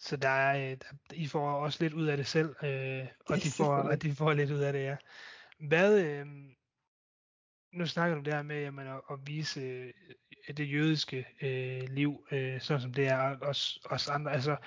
[0.00, 3.50] Så der er, der, I får også lidt ud af det selv, øh, og de
[3.56, 4.96] får, og de får lidt ud af det, ja.
[5.68, 6.26] Hvad, øh,
[7.72, 9.92] nu snakker du der med jamen, at, at vise øh,
[10.56, 14.32] det jødiske øh, liv, øh, sådan som det er, os, os andre.
[14.32, 14.58] Altså, øh,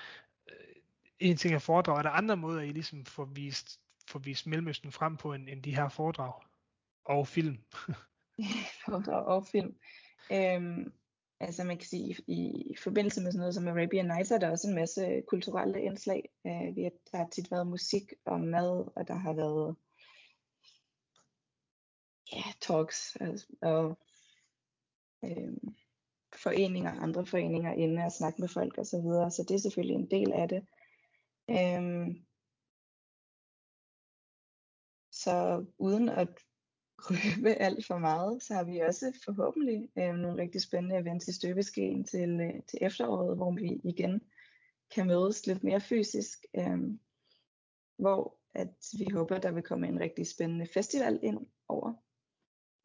[1.18, 4.92] en ting er foredrag, er der andre måder, I ligesom får vist får vist Mellemøsten
[4.92, 6.32] frem på end, end de her foredrag
[7.04, 7.58] og film.
[8.84, 9.76] foredrag og film.
[10.32, 10.92] Øhm,
[11.40, 14.50] altså man kan sige, i, i forbindelse med sådan noget som Arabian Nights, er der
[14.50, 16.28] også en masse kulturelle indslag.
[16.46, 19.76] Øh, vi har, der har tit været musik og mad, og der har været
[22.32, 23.98] ja, talks altså, og
[25.24, 25.56] øh,
[26.34, 28.84] foreninger, andre foreninger inde og snakke med folk osv.
[28.84, 29.30] Så, videre.
[29.30, 30.66] så det er selvfølgelig en del af det.
[31.52, 32.26] Øhm,
[35.10, 36.28] så uden at
[36.98, 41.32] røbe alt for meget, så har vi også forhåbentlig øh, nogle rigtig spændende events i
[41.32, 44.20] støbeskeen til, øh, til efteråret, hvor vi igen
[44.94, 46.78] kan mødes lidt mere fysisk, øh,
[47.98, 51.94] hvor at vi håber, der vil komme en rigtig spændende festival ind over,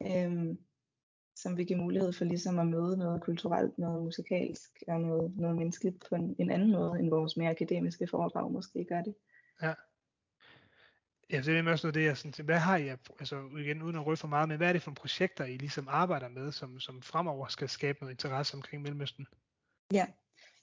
[0.02, 0.56] øh,
[1.42, 5.56] som vil give mulighed for ligesom at møde noget kulturelt, noget musikalsk og noget, noget
[5.56, 9.14] menneskeligt på en, en anden måde, end vores mere akademiske foredrag måske gør det.
[9.62, 9.74] Ja.
[11.30, 14.06] Ja, det er også noget det, jeg sådan, hvad har I, altså igen uden at
[14.06, 17.02] røde for meget, men hvad er det for projekter, I ligesom arbejder med, som, som
[17.02, 19.26] fremover skal skabe noget interesse omkring Mellemøsten?
[19.92, 20.06] Ja,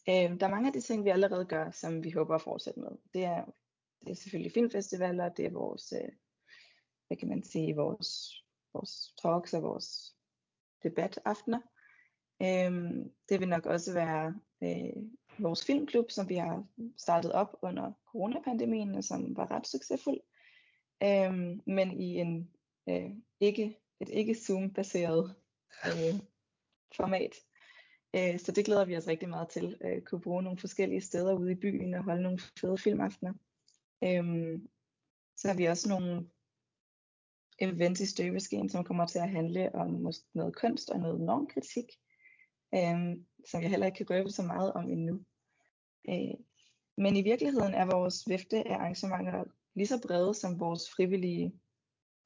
[0.09, 2.79] øh, der er mange af de ting, vi allerede gør, som vi håber at fortsætte
[2.79, 2.91] med.
[3.13, 3.45] Det er,
[4.01, 6.09] det er selvfølgelig filmfestivaler, det er vores, øh,
[7.07, 8.35] hvad kan man sige, vores,
[8.73, 10.14] vores talks og vores
[10.85, 11.59] debataftener.
[12.41, 15.03] Øhm, det vil nok også være øh,
[15.39, 16.63] vores filmklub, som vi har
[16.97, 20.19] startet op under coronapandemien, og som var ret succesfuld
[21.03, 22.49] øhm, men i en
[22.89, 25.35] øh, ikke, et ikke Zoom-baseret
[25.85, 26.19] øh,
[26.95, 27.35] format.
[28.15, 29.77] Øh, så det glæder vi os rigtig meget til.
[29.81, 33.33] Øh, kunne bruge nogle forskellige steder ude i byen og holde nogle fede filmaftener.
[34.03, 34.67] Øhm,
[35.37, 36.29] så har vi også nogle
[37.59, 41.85] event i støbeskeen, som kommer til at handle om noget kunst og noget normkritik,
[42.75, 43.17] øh,
[43.49, 45.19] som jeg heller ikke kan røbe så meget om endnu.
[46.09, 46.35] Øh,
[46.97, 49.43] men i virkeligheden er vores vifte af arrangementer
[49.75, 51.53] lige så brede, som vores frivillige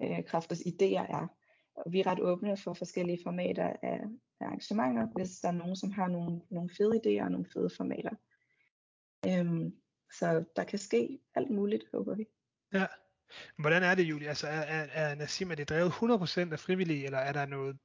[0.02, 1.28] øh, kræfters idéer er.
[1.76, 4.00] Og vi er ret åbne for forskellige formater af,
[4.40, 7.70] af arrangementer, hvis der er nogen, som har nogle, nogle fede idéer og nogle fede
[7.78, 8.16] formater.
[9.28, 9.76] Øhm,
[10.20, 12.26] så der kan ske alt muligt, håber vi.
[12.74, 12.86] Ja.
[13.58, 14.30] Hvordan er det, Julie?
[14.30, 17.78] Altså, er, er, er Nassim, er det drevet 100% af frivillige, eller er der noget,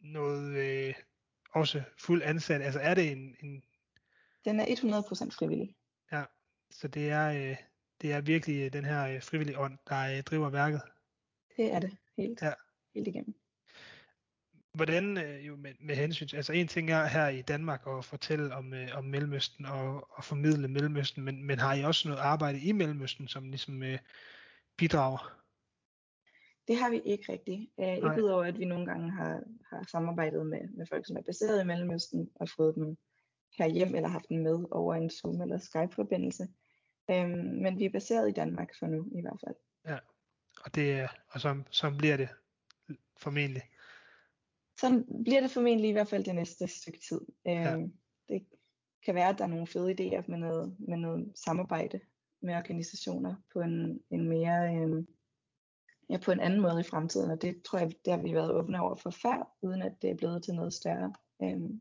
[0.00, 0.94] noget øh,
[1.52, 2.62] også fuld ansat?
[2.62, 3.62] Altså, er det en, en...
[4.44, 5.74] Den er 100% frivillig.
[6.12, 6.24] Ja,
[6.70, 7.56] så det er, øh,
[8.00, 10.82] det er virkelig øh, den her øh, frivillige ånd, der øh, driver værket.
[11.56, 12.52] Det er det, helt, ja.
[12.94, 13.34] helt igennem.
[14.74, 18.74] Hvordan jo med, med hensyn altså en ting er her i Danmark at fortælle om,
[18.92, 23.28] om Mellemøsten og, og formidle Mellemøsten, men, men har I også noget arbejde i Mellemøsten,
[23.28, 23.98] som ligesom uh,
[24.78, 25.34] bidrager?
[26.68, 27.70] Det har vi ikke rigtigt.
[27.76, 31.22] Uh, ikke udover at vi nogle gange har, har samarbejdet med, med folk, som er
[31.22, 32.96] baseret i Mellemøsten, og fået dem
[33.58, 36.48] herhjem eller haft dem med over en Zoom eller Skype-forbindelse.
[37.10, 39.54] Øhm, men vi er baseret i Danmark for nu i hvert fald.
[39.86, 39.98] Ja,
[40.64, 42.28] og, det, og så, så bliver det
[43.16, 43.62] formentlig.
[44.80, 47.20] Så bliver det formentlig i hvert fald det næste stykke tid.
[47.48, 47.76] Øhm, ja.
[48.28, 48.46] Det
[49.04, 52.00] kan være, at der er nogle fede idéer med noget, med noget samarbejde
[52.40, 55.08] med organisationer på en, en mere øhm,
[56.10, 58.52] ja, på en anden måde i fremtiden, og det tror jeg, det har vi været
[58.52, 61.14] åbne over for før, uden at det er blevet til noget større.
[61.42, 61.80] Øhm,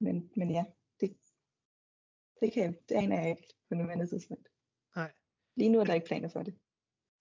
[0.00, 0.64] men, men ja,
[1.00, 1.16] det,
[2.40, 4.48] det, kan, det aner jeg ikke på nuværende tidspunkt.
[4.96, 5.12] Nej.
[5.56, 6.54] Lige nu er der ikke planer for det.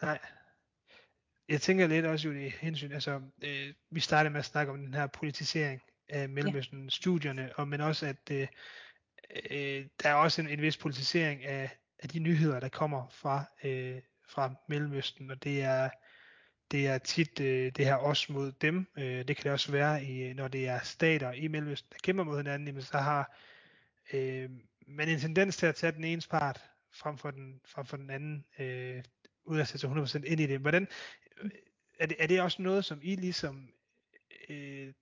[0.02, 0.20] Nej.
[1.50, 4.94] Jeg tænker lidt også i hensyn, altså øh, vi startede med at snakke om den
[4.94, 6.90] her politisering af Mellemøsten ja.
[6.90, 8.48] studierne, og men også at øh,
[9.52, 11.70] øh, der er også en, en vis politisering af,
[12.04, 15.90] af de nyheder, der kommer fra, øh, fra Mellemøsten, og det er
[16.72, 18.88] det er tit øh, det her os mod dem.
[18.98, 22.24] Øh, det kan det også være, i, når det er stater i Mellemøsten, der kæmper
[22.24, 23.38] mod hinanden, jamen, så har
[24.14, 24.50] øh,
[24.88, 28.10] men en tendens til at tage den ene part frem for den, frem for den
[28.10, 29.04] anden, øh,
[29.44, 30.60] uden at sætte sig 100% ind i det.
[30.60, 30.88] Hvordan,
[32.00, 33.70] er, det, er det også noget, som I ligesom
[34.50, 34.94] øh,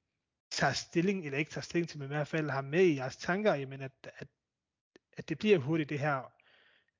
[0.51, 3.17] tager stilling, eller ikke tager stilling til, men i hvert fald har med i jeres
[3.17, 4.27] tanker, jamen at, at,
[5.17, 6.33] at det bliver hurtigt det her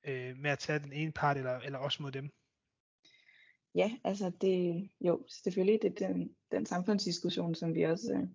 [0.04, 2.30] øh, med at tage den ene part, eller, eller også mod dem?
[3.76, 8.28] Ja, altså det, jo, selvfølgelig, det er den, den samfundsdiskussion, som vi også øh,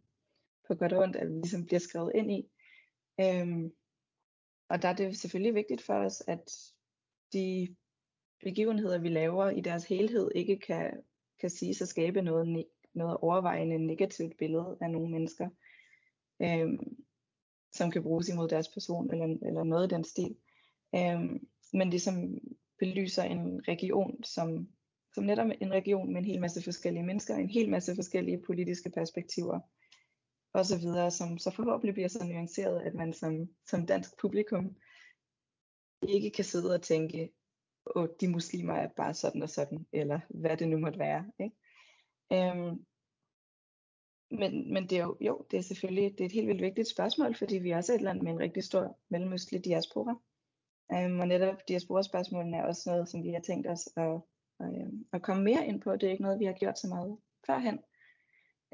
[0.66, 2.48] på godt og ondt, at vi ligesom bliver skrevet ind i.
[3.20, 3.72] Øhm,
[4.68, 6.72] og der er det selvfølgelig vigtigt for os, at
[7.32, 7.76] de
[8.42, 11.02] begivenheder, vi laver i deres helhed, ikke kan,
[11.40, 15.48] kan sige at skabe noget, noget overvejende negativt billede af nogle mennesker,
[16.42, 16.96] øhm,
[17.72, 20.36] som kan bruges imod deres person eller, eller noget i den stil.
[20.94, 22.38] Øhm, men det som
[22.78, 24.68] belyser en region, som,
[25.14, 28.90] som netop en region med en hel masse forskellige mennesker, en hel masse forskellige politiske
[28.90, 29.60] perspektiver,
[30.52, 34.76] og så videre, som så forhåbentlig bliver så nuanceret, at man som, som dansk publikum
[36.08, 37.32] ikke kan sidde og tænke,
[37.86, 41.32] og de muslimer er bare sådan og sådan, eller hvad det nu måtte være.
[41.40, 41.56] Ikke?
[42.32, 42.84] Øhm,
[44.30, 46.88] men, men det er jo, jo, det er selvfølgelig det er et helt vildt vigtigt
[46.88, 50.20] spørgsmål, fordi vi er også et land med en rigtig stor mellemøstlig diaspora.
[50.88, 54.20] Um, og netop diaspora-spørgsmålene er også noget, som vi har tænkt os at,
[54.60, 55.92] at, at komme mere ind på.
[55.92, 57.78] Det er ikke noget, vi har gjort så meget førhen,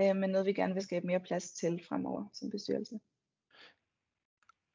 [0.00, 3.00] øh, men noget, vi gerne vil skabe mere plads til fremover som bestyrelse.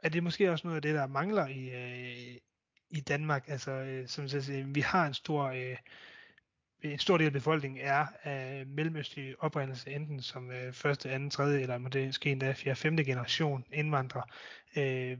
[0.03, 2.37] Er det måske også noget af det, der mangler i, øh,
[2.89, 3.49] i Danmark?
[3.49, 5.43] Altså, øh, som jeg siger, vi har en stor...
[5.43, 5.77] Øh,
[6.81, 11.61] en stor del af befolkningen er af mellemøstlig oprindelse, enten som øh, første, anden, tredje,
[11.61, 14.23] eller måske endda fjerde, femte generation indvandrere.
[14.77, 15.17] Øh,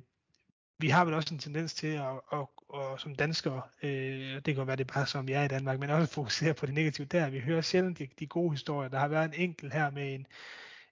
[0.79, 4.55] vi har vel også en tendens til at, at, at, at som danskere, øh, det
[4.55, 7.07] kan være det bare som vi er i Danmark, men også fokusere på det negative
[7.07, 7.29] der.
[7.29, 8.89] Vi hører sjældent de, de gode historier.
[8.89, 10.27] Der har været en enkelt her med en,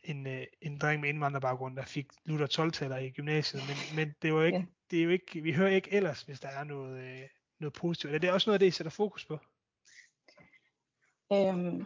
[0.04, 2.72] en, øh, en dreng med indvandrerbaggrund, der fik Luther 12
[3.02, 4.66] i gymnasiet, men, men det, var ikke, ja.
[4.92, 7.22] det er jo ikke, vi hører ikke ellers, hvis der er noget, øh,
[7.60, 8.14] noget positivt.
[8.14, 9.40] Er det også noget af det, I sætter fokus på?
[11.34, 11.86] Øhm,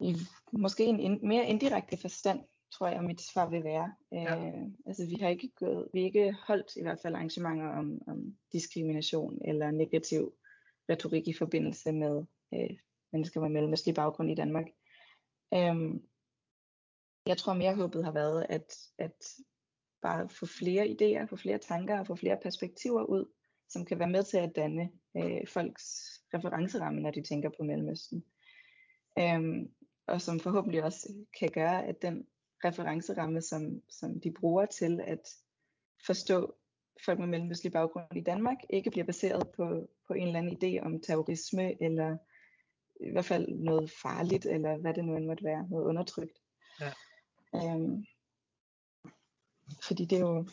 [0.00, 0.16] i
[0.52, 2.40] måske en in, mere indirekte forstand,
[2.74, 3.94] tror jeg, mit svar vil være.
[4.12, 4.46] Ja.
[4.46, 8.36] Øh, altså vi har ikke gået, vi ikke holdt i hvert fald arrangementer om, om
[8.52, 10.34] diskrimination eller negativ
[10.90, 12.76] retorik i forbindelse med øh,
[13.12, 14.66] mennesker med mellemøstlig baggrund i Danmark.
[15.54, 16.02] Øhm,
[17.26, 19.24] jeg tror mere håbet har været at, at
[20.02, 23.24] bare få flere idéer, få flere tanker og få flere perspektiver ud,
[23.68, 25.84] som kan være med til at danne øh, folks
[26.34, 28.24] referenceramme, når de tænker på Mellemøsten.
[29.18, 29.70] Øhm,
[30.06, 32.26] og som forhåbentlig også kan gøre, at den
[32.64, 35.28] referenceramme, som, som de bruger til at
[36.06, 36.54] forstå
[37.04, 40.84] folk med mellemøstlig baggrund i Danmark, ikke bliver baseret på, på en eller anden idé
[40.84, 42.16] om terrorisme, eller
[43.00, 46.38] i hvert fald noget farligt, eller hvad det nu end måtte være, noget undertrykt.
[46.80, 46.92] Ja.
[47.54, 48.04] Øhm,
[49.86, 50.46] fordi det er jo,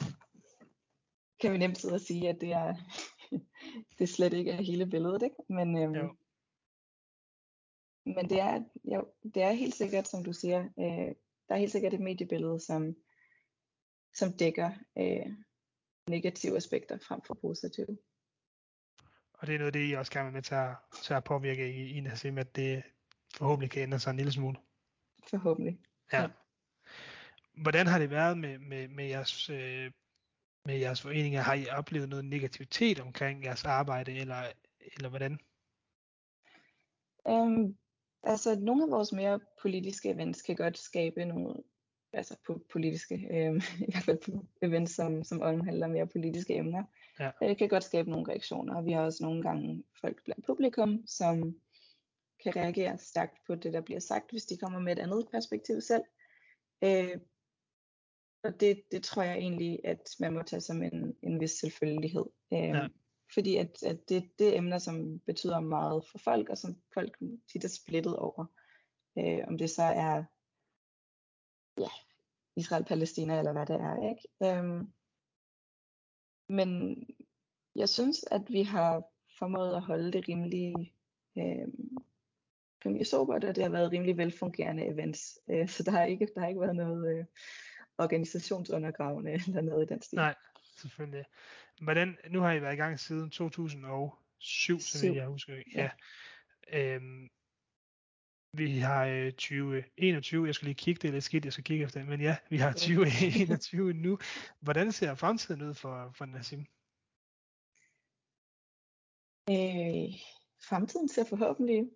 [1.42, 2.76] kan vi nemt sidde og sige, at det er,
[4.00, 5.36] det slet ikke er hele billedet, ikke?
[5.50, 6.16] Men, øhm, jo.
[8.06, 11.16] men det, er, jo, det er helt sikkert, som du siger, øh,
[11.52, 12.96] der er helt sikkert et mediebillede, som,
[14.14, 15.34] som dækker øh,
[16.10, 17.98] negative aspekter frem for positive.
[19.34, 21.98] Og det er noget, det I også gerne med til at, til at påvirke i,
[21.98, 22.84] i Nassim, at det
[23.36, 24.58] forhåbentlig kan ændre sig en lille smule.
[25.30, 25.80] Forhåbentlig.
[26.14, 26.22] Ja.
[26.22, 26.28] ja.
[27.62, 29.92] Hvordan har det været med, med, med jeres øh,
[30.66, 31.42] med jeres foreninger?
[31.42, 34.52] Har I oplevet noget negativitet omkring jeres arbejde, eller,
[34.96, 35.40] eller hvordan?
[37.26, 37.78] Um,
[38.24, 41.56] altså, nogle af vores mere politiske events kan godt skabe nogle,
[42.14, 46.84] altså på politiske, um, i hvert fald på events, som, som omhandler mere politiske emner,
[47.20, 47.32] ja.
[47.42, 48.82] det kan godt skabe nogle reaktioner.
[48.82, 51.56] Vi har også nogle gange folk blandt publikum, som
[52.44, 55.82] kan reagere stærkt på det, der bliver sagt, hvis de kommer med et andet perspektiv
[55.82, 56.04] selv.
[56.82, 57.22] Uh,
[58.44, 62.26] og det, det tror jeg egentlig, at man må tage som en, en vis selvfølgelighed.
[62.54, 62.88] Øhm, ja.
[63.34, 67.18] Fordi at, at det, det er emner, som betyder meget for folk, og som folk
[67.52, 68.46] tit er splittet over.
[69.18, 70.24] Øh, om det så er
[71.78, 71.90] ja,
[72.56, 74.10] Israel-Palæstina, eller hvad det er.
[74.10, 74.58] Ikke?
[74.60, 74.94] Øhm,
[76.50, 76.98] men
[77.76, 79.04] jeg synes, at vi har
[79.40, 80.94] formået at holde det rimelig,
[81.38, 81.68] øh,
[82.86, 85.40] rimelig sobert, og det har været rimelig velfungerende events.
[85.50, 87.18] Øh, så der har ikke, der har ikke været noget...
[87.18, 87.26] Øh,
[87.98, 90.16] organisationsundergravende eller noget i den stil.
[90.16, 90.36] Nej,
[90.82, 91.26] selvfølgelig.
[91.82, 95.54] Hvordan, nu har I været i gang siden 2007, så jeg husker.
[95.76, 95.90] Ja.
[96.72, 96.96] ja.
[96.96, 97.30] Øhm,
[98.54, 101.84] vi har 2021, øh, jeg skal lige kigge, det er lidt skidt, jeg skal kigge
[101.86, 104.18] efter, men ja, vi har 2021 nu.
[104.60, 106.66] Hvordan ser fremtiden ud for, for Nassim?
[109.50, 110.10] Øh,
[110.70, 111.90] fremtiden ser forhåbentlig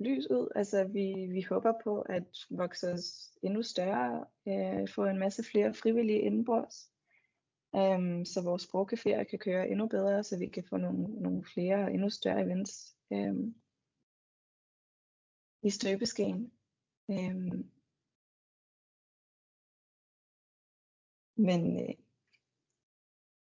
[0.00, 0.48] lys ud.
[0.54, 5.74] Altså vi, vi håber på at vokse os endnu større, øh, få en masse flere
[5.74, 6.91] frivillige indenbords,
[7.76, 11.84] Øhm, så vores sprogcaféer kan køre endnu bedre, så vi kan få nogle, nogle flere
[11.84, 13.34] og endnu større events øh,
[15.62, 16.52] i støbeskeen.
[17.10, 17.64] Øh,
[21.36, 21.94] men, øh,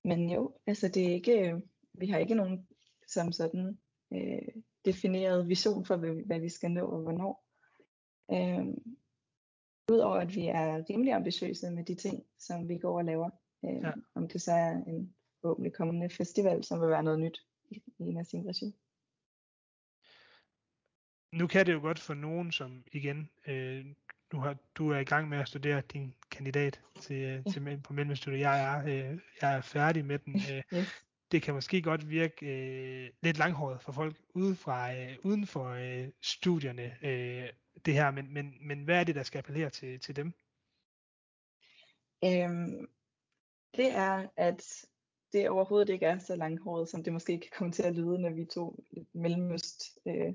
[0.04, 1.60] men jo, altså det er ikke, øh,
[1.92, 2.68] vi har ikke nogen
[3.06, 3.78] som sådan
[4.12, 7.44] øh, defineret vision for, hvad, hvad vi skal nå og hvornår.
[8.32, 8.98] Øhm,
[9.92, 13.30] Udover at vi er rimelig ambitiøse med de ting, som vi går og laver.
[13.64, 13.92] Øhm, ja.
[14.14, 18.02] Om det så er en forhåbentlig kommende festival, som vil være noget nyt i, i
[18.02, 18.74] en af sin regi.
[21.32, 23.86] Nu kan det jo godt for nogen, som igen, øh,
[24.32, 27.42] nu har, du er i gang med at studere din kandidat til, ja.
[27.52, 28.40] til på mellemstudiet.
[28.40, 30.34] Jeg er, øh, jeg er færdig med den.
[30.34, 35.16] Øh, yes det kan måske godt virke øh, lidt langhåret for folk ude fra, øh,
[35.22, 37.48] uden for øh, studierne, øh,
[37.84, 40.32] det her, men, men, men hvad er det, der skal appellere til, til dem?
[42.24, 42.88] Øhm,
[43.76, 44.86] det er, at
[45.32, 48.30] det overhovedet ikke er så langhåret, som det måske kan komme til at lyde, når
[48.30, 50.34] vi to mellemøst øh,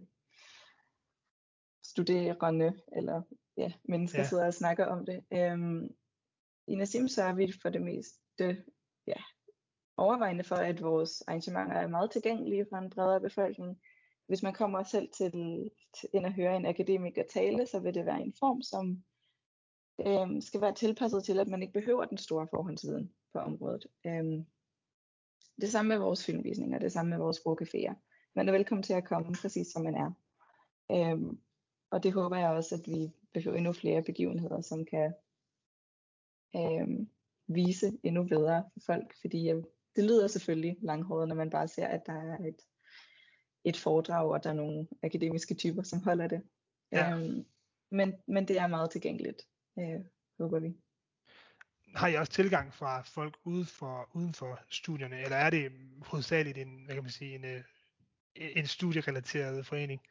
[1.83, 3.21] studerende, eller
[3.57, 4.27] ja, mennesker ja.
[4.27, 5.23] sidder og snakker om det.
[5.33, 5.95] Øhm,
[6.67, 8.63] I Nassim så er vi for det meste
[9.07, 9.21] ja,
[9.97, 13.81] overvejende for, at vores arrangementer er meget tilgængelige for en bredere befolkning.
[14.27, 15.31] Hvis man kommer selv til,
[15.99, 19.03] til ind og høre en akademiker tale, så vil det være en form, som
[20.07, 23.87] øhm, skal være tilpasset til, at man ikke behøver den store forhåndsviden på området.
[24.05, 24.45] Øhm,
[25.61, 27.93] det samme med vores filmvisninger, det samme med vores sprogcaféer.
[28.35, 30.11] Man er velkommen til at komme præcis som man er.
[30.91, 31.39] Øhm,
[31.91, 35.13] og det håber jeg også, at vi behøver endnu flere begivenheder, som kan
[36.55, 37.09] øhm,
[37.47, 39.63] vise endnu bedre for folk, fordi øh,
[39.95, 42.61] det lyder selvfølgelig langhåret, når man bare ser, at der er et,
[43.63, 46.41] et foredrag, og der er nogle akademiske typer, som holder det.
[46.91, 47.17] Ja.
[47.17, 47.45] Øhm,
[47.91, 49.41] men, men det er meget tilgængeligt,
[49.79, 50.05] øh,
[50.39, 50.77] håber vi.
[51.95, 55.71] Har I også tilgang fra folk uden for, uden for studierne, eller er det
[56.05, 57.61] hovedsageligt en, hvad kan man sige, en, øh,
[58.35, 60.01] en studierelateret forening?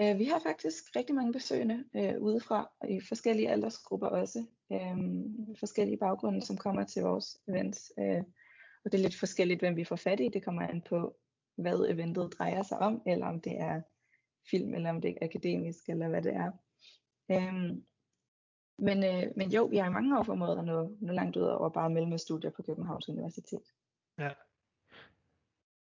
[0.00, 4.96] Øh, vi har faktisk rigtig mange besøgende øh, udefra, i forskellige aldersgrupper også, øh,
[5.58, 7.92] forskellige baggrunde, som kommer til vores events.
[7.98, 8.22] Øh,
[8.84, 10.28] og det er lidt forskelligt, hvem vi får fat i.
[10.28, 11.16] Det kommer an på,
[11.56, 13.82] hvad eventet drejer sig om, eller om det er
[14.50, 16.50] film, eller om det er akademisk, eller hvad det er.
[17.30, 17.84] Øhm,
[18.80, 21.42] men, øh, men jo, vi har i mange år formået at nå, nå langt ud
[21.42, 23.62] over bare mellemstudier på Københavns Universitet.
[24.18, 24.30] Ja.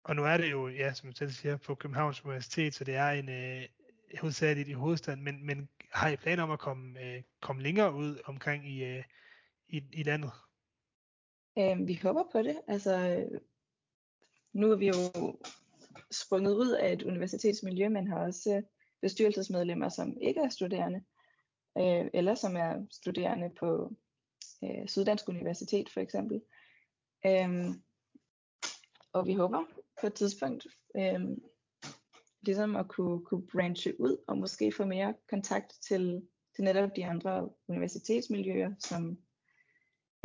[0.04, 2.94] Og nu er det jo, ja, som du selv siger, på Københavns Universitet, så det
[2.94, 3.62] er en øh,
[4.20, 8.18] hovedsageligt i hovedstaden, men, men har I planer om at komme, øh, komme længere ud
[8.24, 9.04] omkring i, øh,
[9.68, 10.30] i, i landet?
[11.58, 12.60] Øh, vi håber på det.
[12.68, 13.24] Altså,
[14.52, 15.34] nu er vi jo
[16.10, 18.62] sprunget ud af et universitetsmiljø, men har også
[19.02, 21.02] bestyrelsesmedlemmer, som ikke er studerende,
[21.78, 23.94] øh, eller som er studerende på
[24.64, 26.42] øh, Syddansk Universitet for eksempel.
[27.26, 27.70] Øh,
[29.12, 29.64] og vi håber
[30.00, 30.66] på et tidspunkt
[30.96, 31.20] øh,
[32.42, 36.22] ligesom at kunne, kunne branche ud og måske få mere kontakt til,
[36.56, 39.18] til netop de andre universitetsmiljøer, som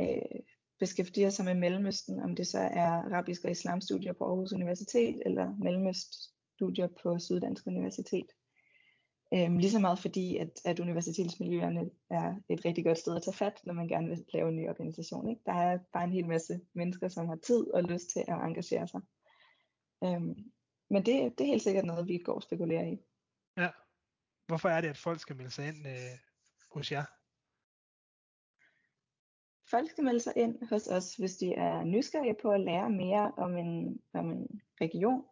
[0.02, 0.40] øh,
[0.80, 5.56] beskæftiger sig med Mellemøsten, om det så er arabisk og islamstudier på Aarhus Universitet eller
[5.64, 8.26] Mellemøststudier på Syddansk Universitet.
[9.36, 13.36] Øhm, lige så meget fordi, at, at universitetsmiljøerne er et rigtig godt sted at tage
[13.36, 15.30] fat, når man gerne vil lave en ny organisation.
[15.30, 15.42] Ikke?
[15.46, 18.88] Der er bare en hel masse mennesker, som har tid og lyst til at engagere
[18.88, 19.02] sig.
[20.04, 20.36] Øhm,
[20.90, 22.98] men det, det er helt sikkert noget, vi går og spekulerer i.
[23.58, 23.70] Ja.
[24.48, 26.20] Hvorfor er det, at folk skal melde sig ind øh,
[26.72, 27.06] hos jer?
[29.70, 33.32] Folk skal melde sig ind hos os, hvis de er nysgerrige på at lære mere
[33.38, 35.26] om en, om en region,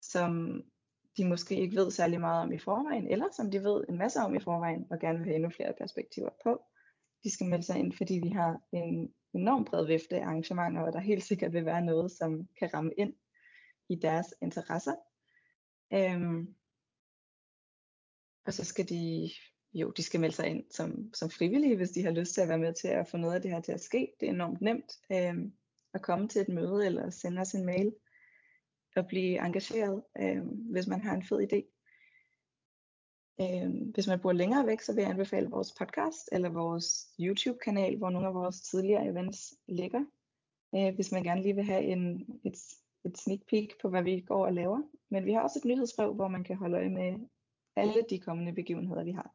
[0.00, 0.62] som
[1.16, 4.20] de måske ikke ved særlig meget om i forvejen, eller som de ved en masse
[4.20, 6.62] om i forvejen, og gerne vil have endnu flere perspektiver på.
[7.24, 10.92] De skal melde sig ind, fordi vi har en enorm bred vifte af arrangementer, og
[10.92, 13.14] der helt sikkert vil være noget, som kan ramme ind
[13.88, 14.94] i deres interesser.
[15.92, 16.54] Øhm,
[18.46, 19.30] og så skal de
[19.74, 22.48] jo, de skal melde sig ind som, som frivillige, hvis de har lyst til at
[22.48, 24.12] være med til at få noget af det her til at ske.
[24.20, 25.52] Det er enormt nemt øhm,
[25.94, 27.94] at komme til et møde eller sende os en mail
[28.96, 31.60] at blive engageret, øh, hvis man har en fed idé.
[33.40, 36.86] Øh, hvis man bor længere væk, så vil jeg anbefale vores podcast eller vores
[37.20, 40.04] YouTube-kanal, hvor nogle af vores tidligere events ligger.
[40.74, 42.56] Øh, hvis man gerne lige vil have en, et,
[43.04, 44.82] et sneak peek på, hvad vi går og laver.
[45.10, 47.28] Men vi har også et nyhedsbrev, hvor man kan holde øje med
[47.76, 49.34] alle de kommende begivenheder, vi har.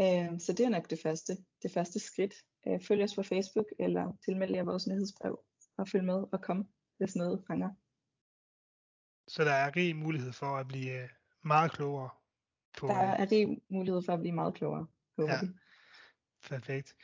[0.00, 2.34] Øh, så det er nok det første, det første skridt.
[2.66, 5.40] Øh, følg os på Facebook eller tilmeld jer vores nyhedsbrev
[5.76, 6.68] og følg med og kom,
[6.98, 7.70] hvis noget fanger.
[9.28, 11.08] Så der er rig mulighed for at blive øh,
[11.42, 12.08] meget klogere?
[12.78, 15.40] På, der er rig mulighed for at blive meget klogere, håber ja.
[15.40, 15.48] vi.
[16.48, 16.94] Perfekt.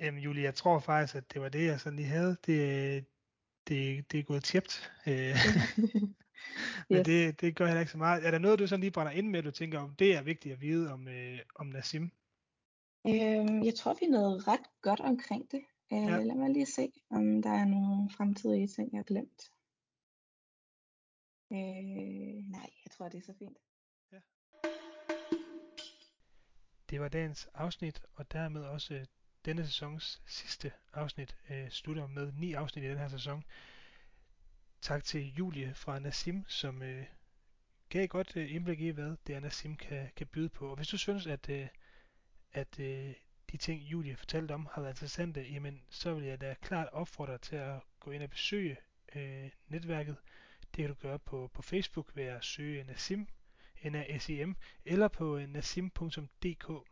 [0.00, 2.36] Øhm, Julie, jeg tror faktisk, at det var det, jeg sådan lige havde.
[2.46, 3.04] Det,
[3.68, 4.92] det, det er gået tjept.
[5.06, 5.36] Øh,
[6.88, 7.06] Men yes.
[7.06, 8.26] det, det gør heller ikke så meget.
[8.26, 10.52] Er der noget, du sådan lige brænder ind med, du tænker, om det er vigtigt
[10.52, 12.10] at vide om, øh, om Nassim?
[13.06, 15.62] Øhm, jeg tror, vi er noget ret godt omkring det.
[15.92, 16.22] Øh, ja.
[16.22, 19.50] Lad mig lige se, om der er nogle fremtidige ting, jeg har glemt.
[21.52, 21.58] Øh,
[22.50, 23.58] nej, jeg tror, det er så fint.
[24.12, 24.18] Ja.
[26.90, 29.06] Det var dagens afsnit, og dermed også øh,
[29.44, 31.36] denne sæsons sidste afsnit.
[31.50, 33.44] Øh, slutter med ni afsnit i den her sæson.
[34.80, 37.06] Tak til Julie fra Nasim, som øh,
[37.88, 40.70] gav godt øh, indblik i, hvad det er, Nasim kan, kan byde på.
[40.70, 41.68] Og hvis du synes, at, øh,
[42.52, 43.14] at øh,
[43.52, 47.32] de ting, Julie fortalte om, har været interessante, jamen, så vil jeg da klart opfordre
[47.32, 48.76] dig til at gå ind og besøge
[49.14, 50.16] øh, netværket.
[50.76, 53.28] Det kan du gøre på, på Facebook ved at søge Nassim,
[53.84, 56.00] n a s i m eller på øh, nasim.dk.
[56.00, 56.88] nassim.dk.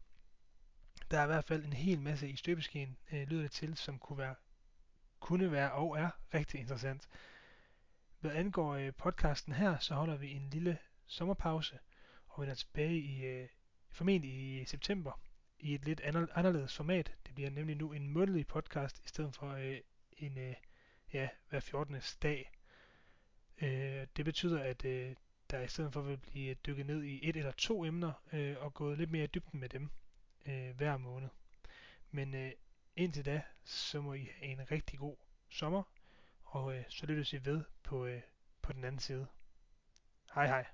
[1.10, 3.98] Der er i hvert fald en hel masse i støbeskeen, øh, lyder det til, som
[3.98, 4.34] kunne være
[5.20, 7.08] kunne være og er rigtig interessant.
[8.20, 11.78] Hvad angår øh, podcasten her, så holder vi en lille sommerpause
[12.26, 13.48] og vender tilbage i øh,
[13.90, 15.20] formentlig i september
[15.58, 16.00] i et lidt
[16.34, 17.12] anderledes format.
[17.26, 19.80] Det bliver nemlig nu en månedlig podcast i stedet for øh,
[20.12, 20.54] en øh,
[21.12, 21.96] ja, hver 14.
[22.22, 22.50] dag.
[23.60, 25.16] Øh, det betyder, at øh,
[25.50, 28.74] der i stedet for vil blive dykket ned i et eller to emner øh, og
[28.74, 29.90] gået lidt mere i dybden med dem
[30.46, 31.28] øh, hver måned.
[32.10, 32.52] Men øh,
[32.96, 35.16] indtil da, så må I have en rigtig god
[35.48, 35.82] sommer,
[36.42, 38.22] og øh, så lyttes I ved på, øh,
[38.62, 39.26] på den anden side.
[40.34, 40.66] Hej hej.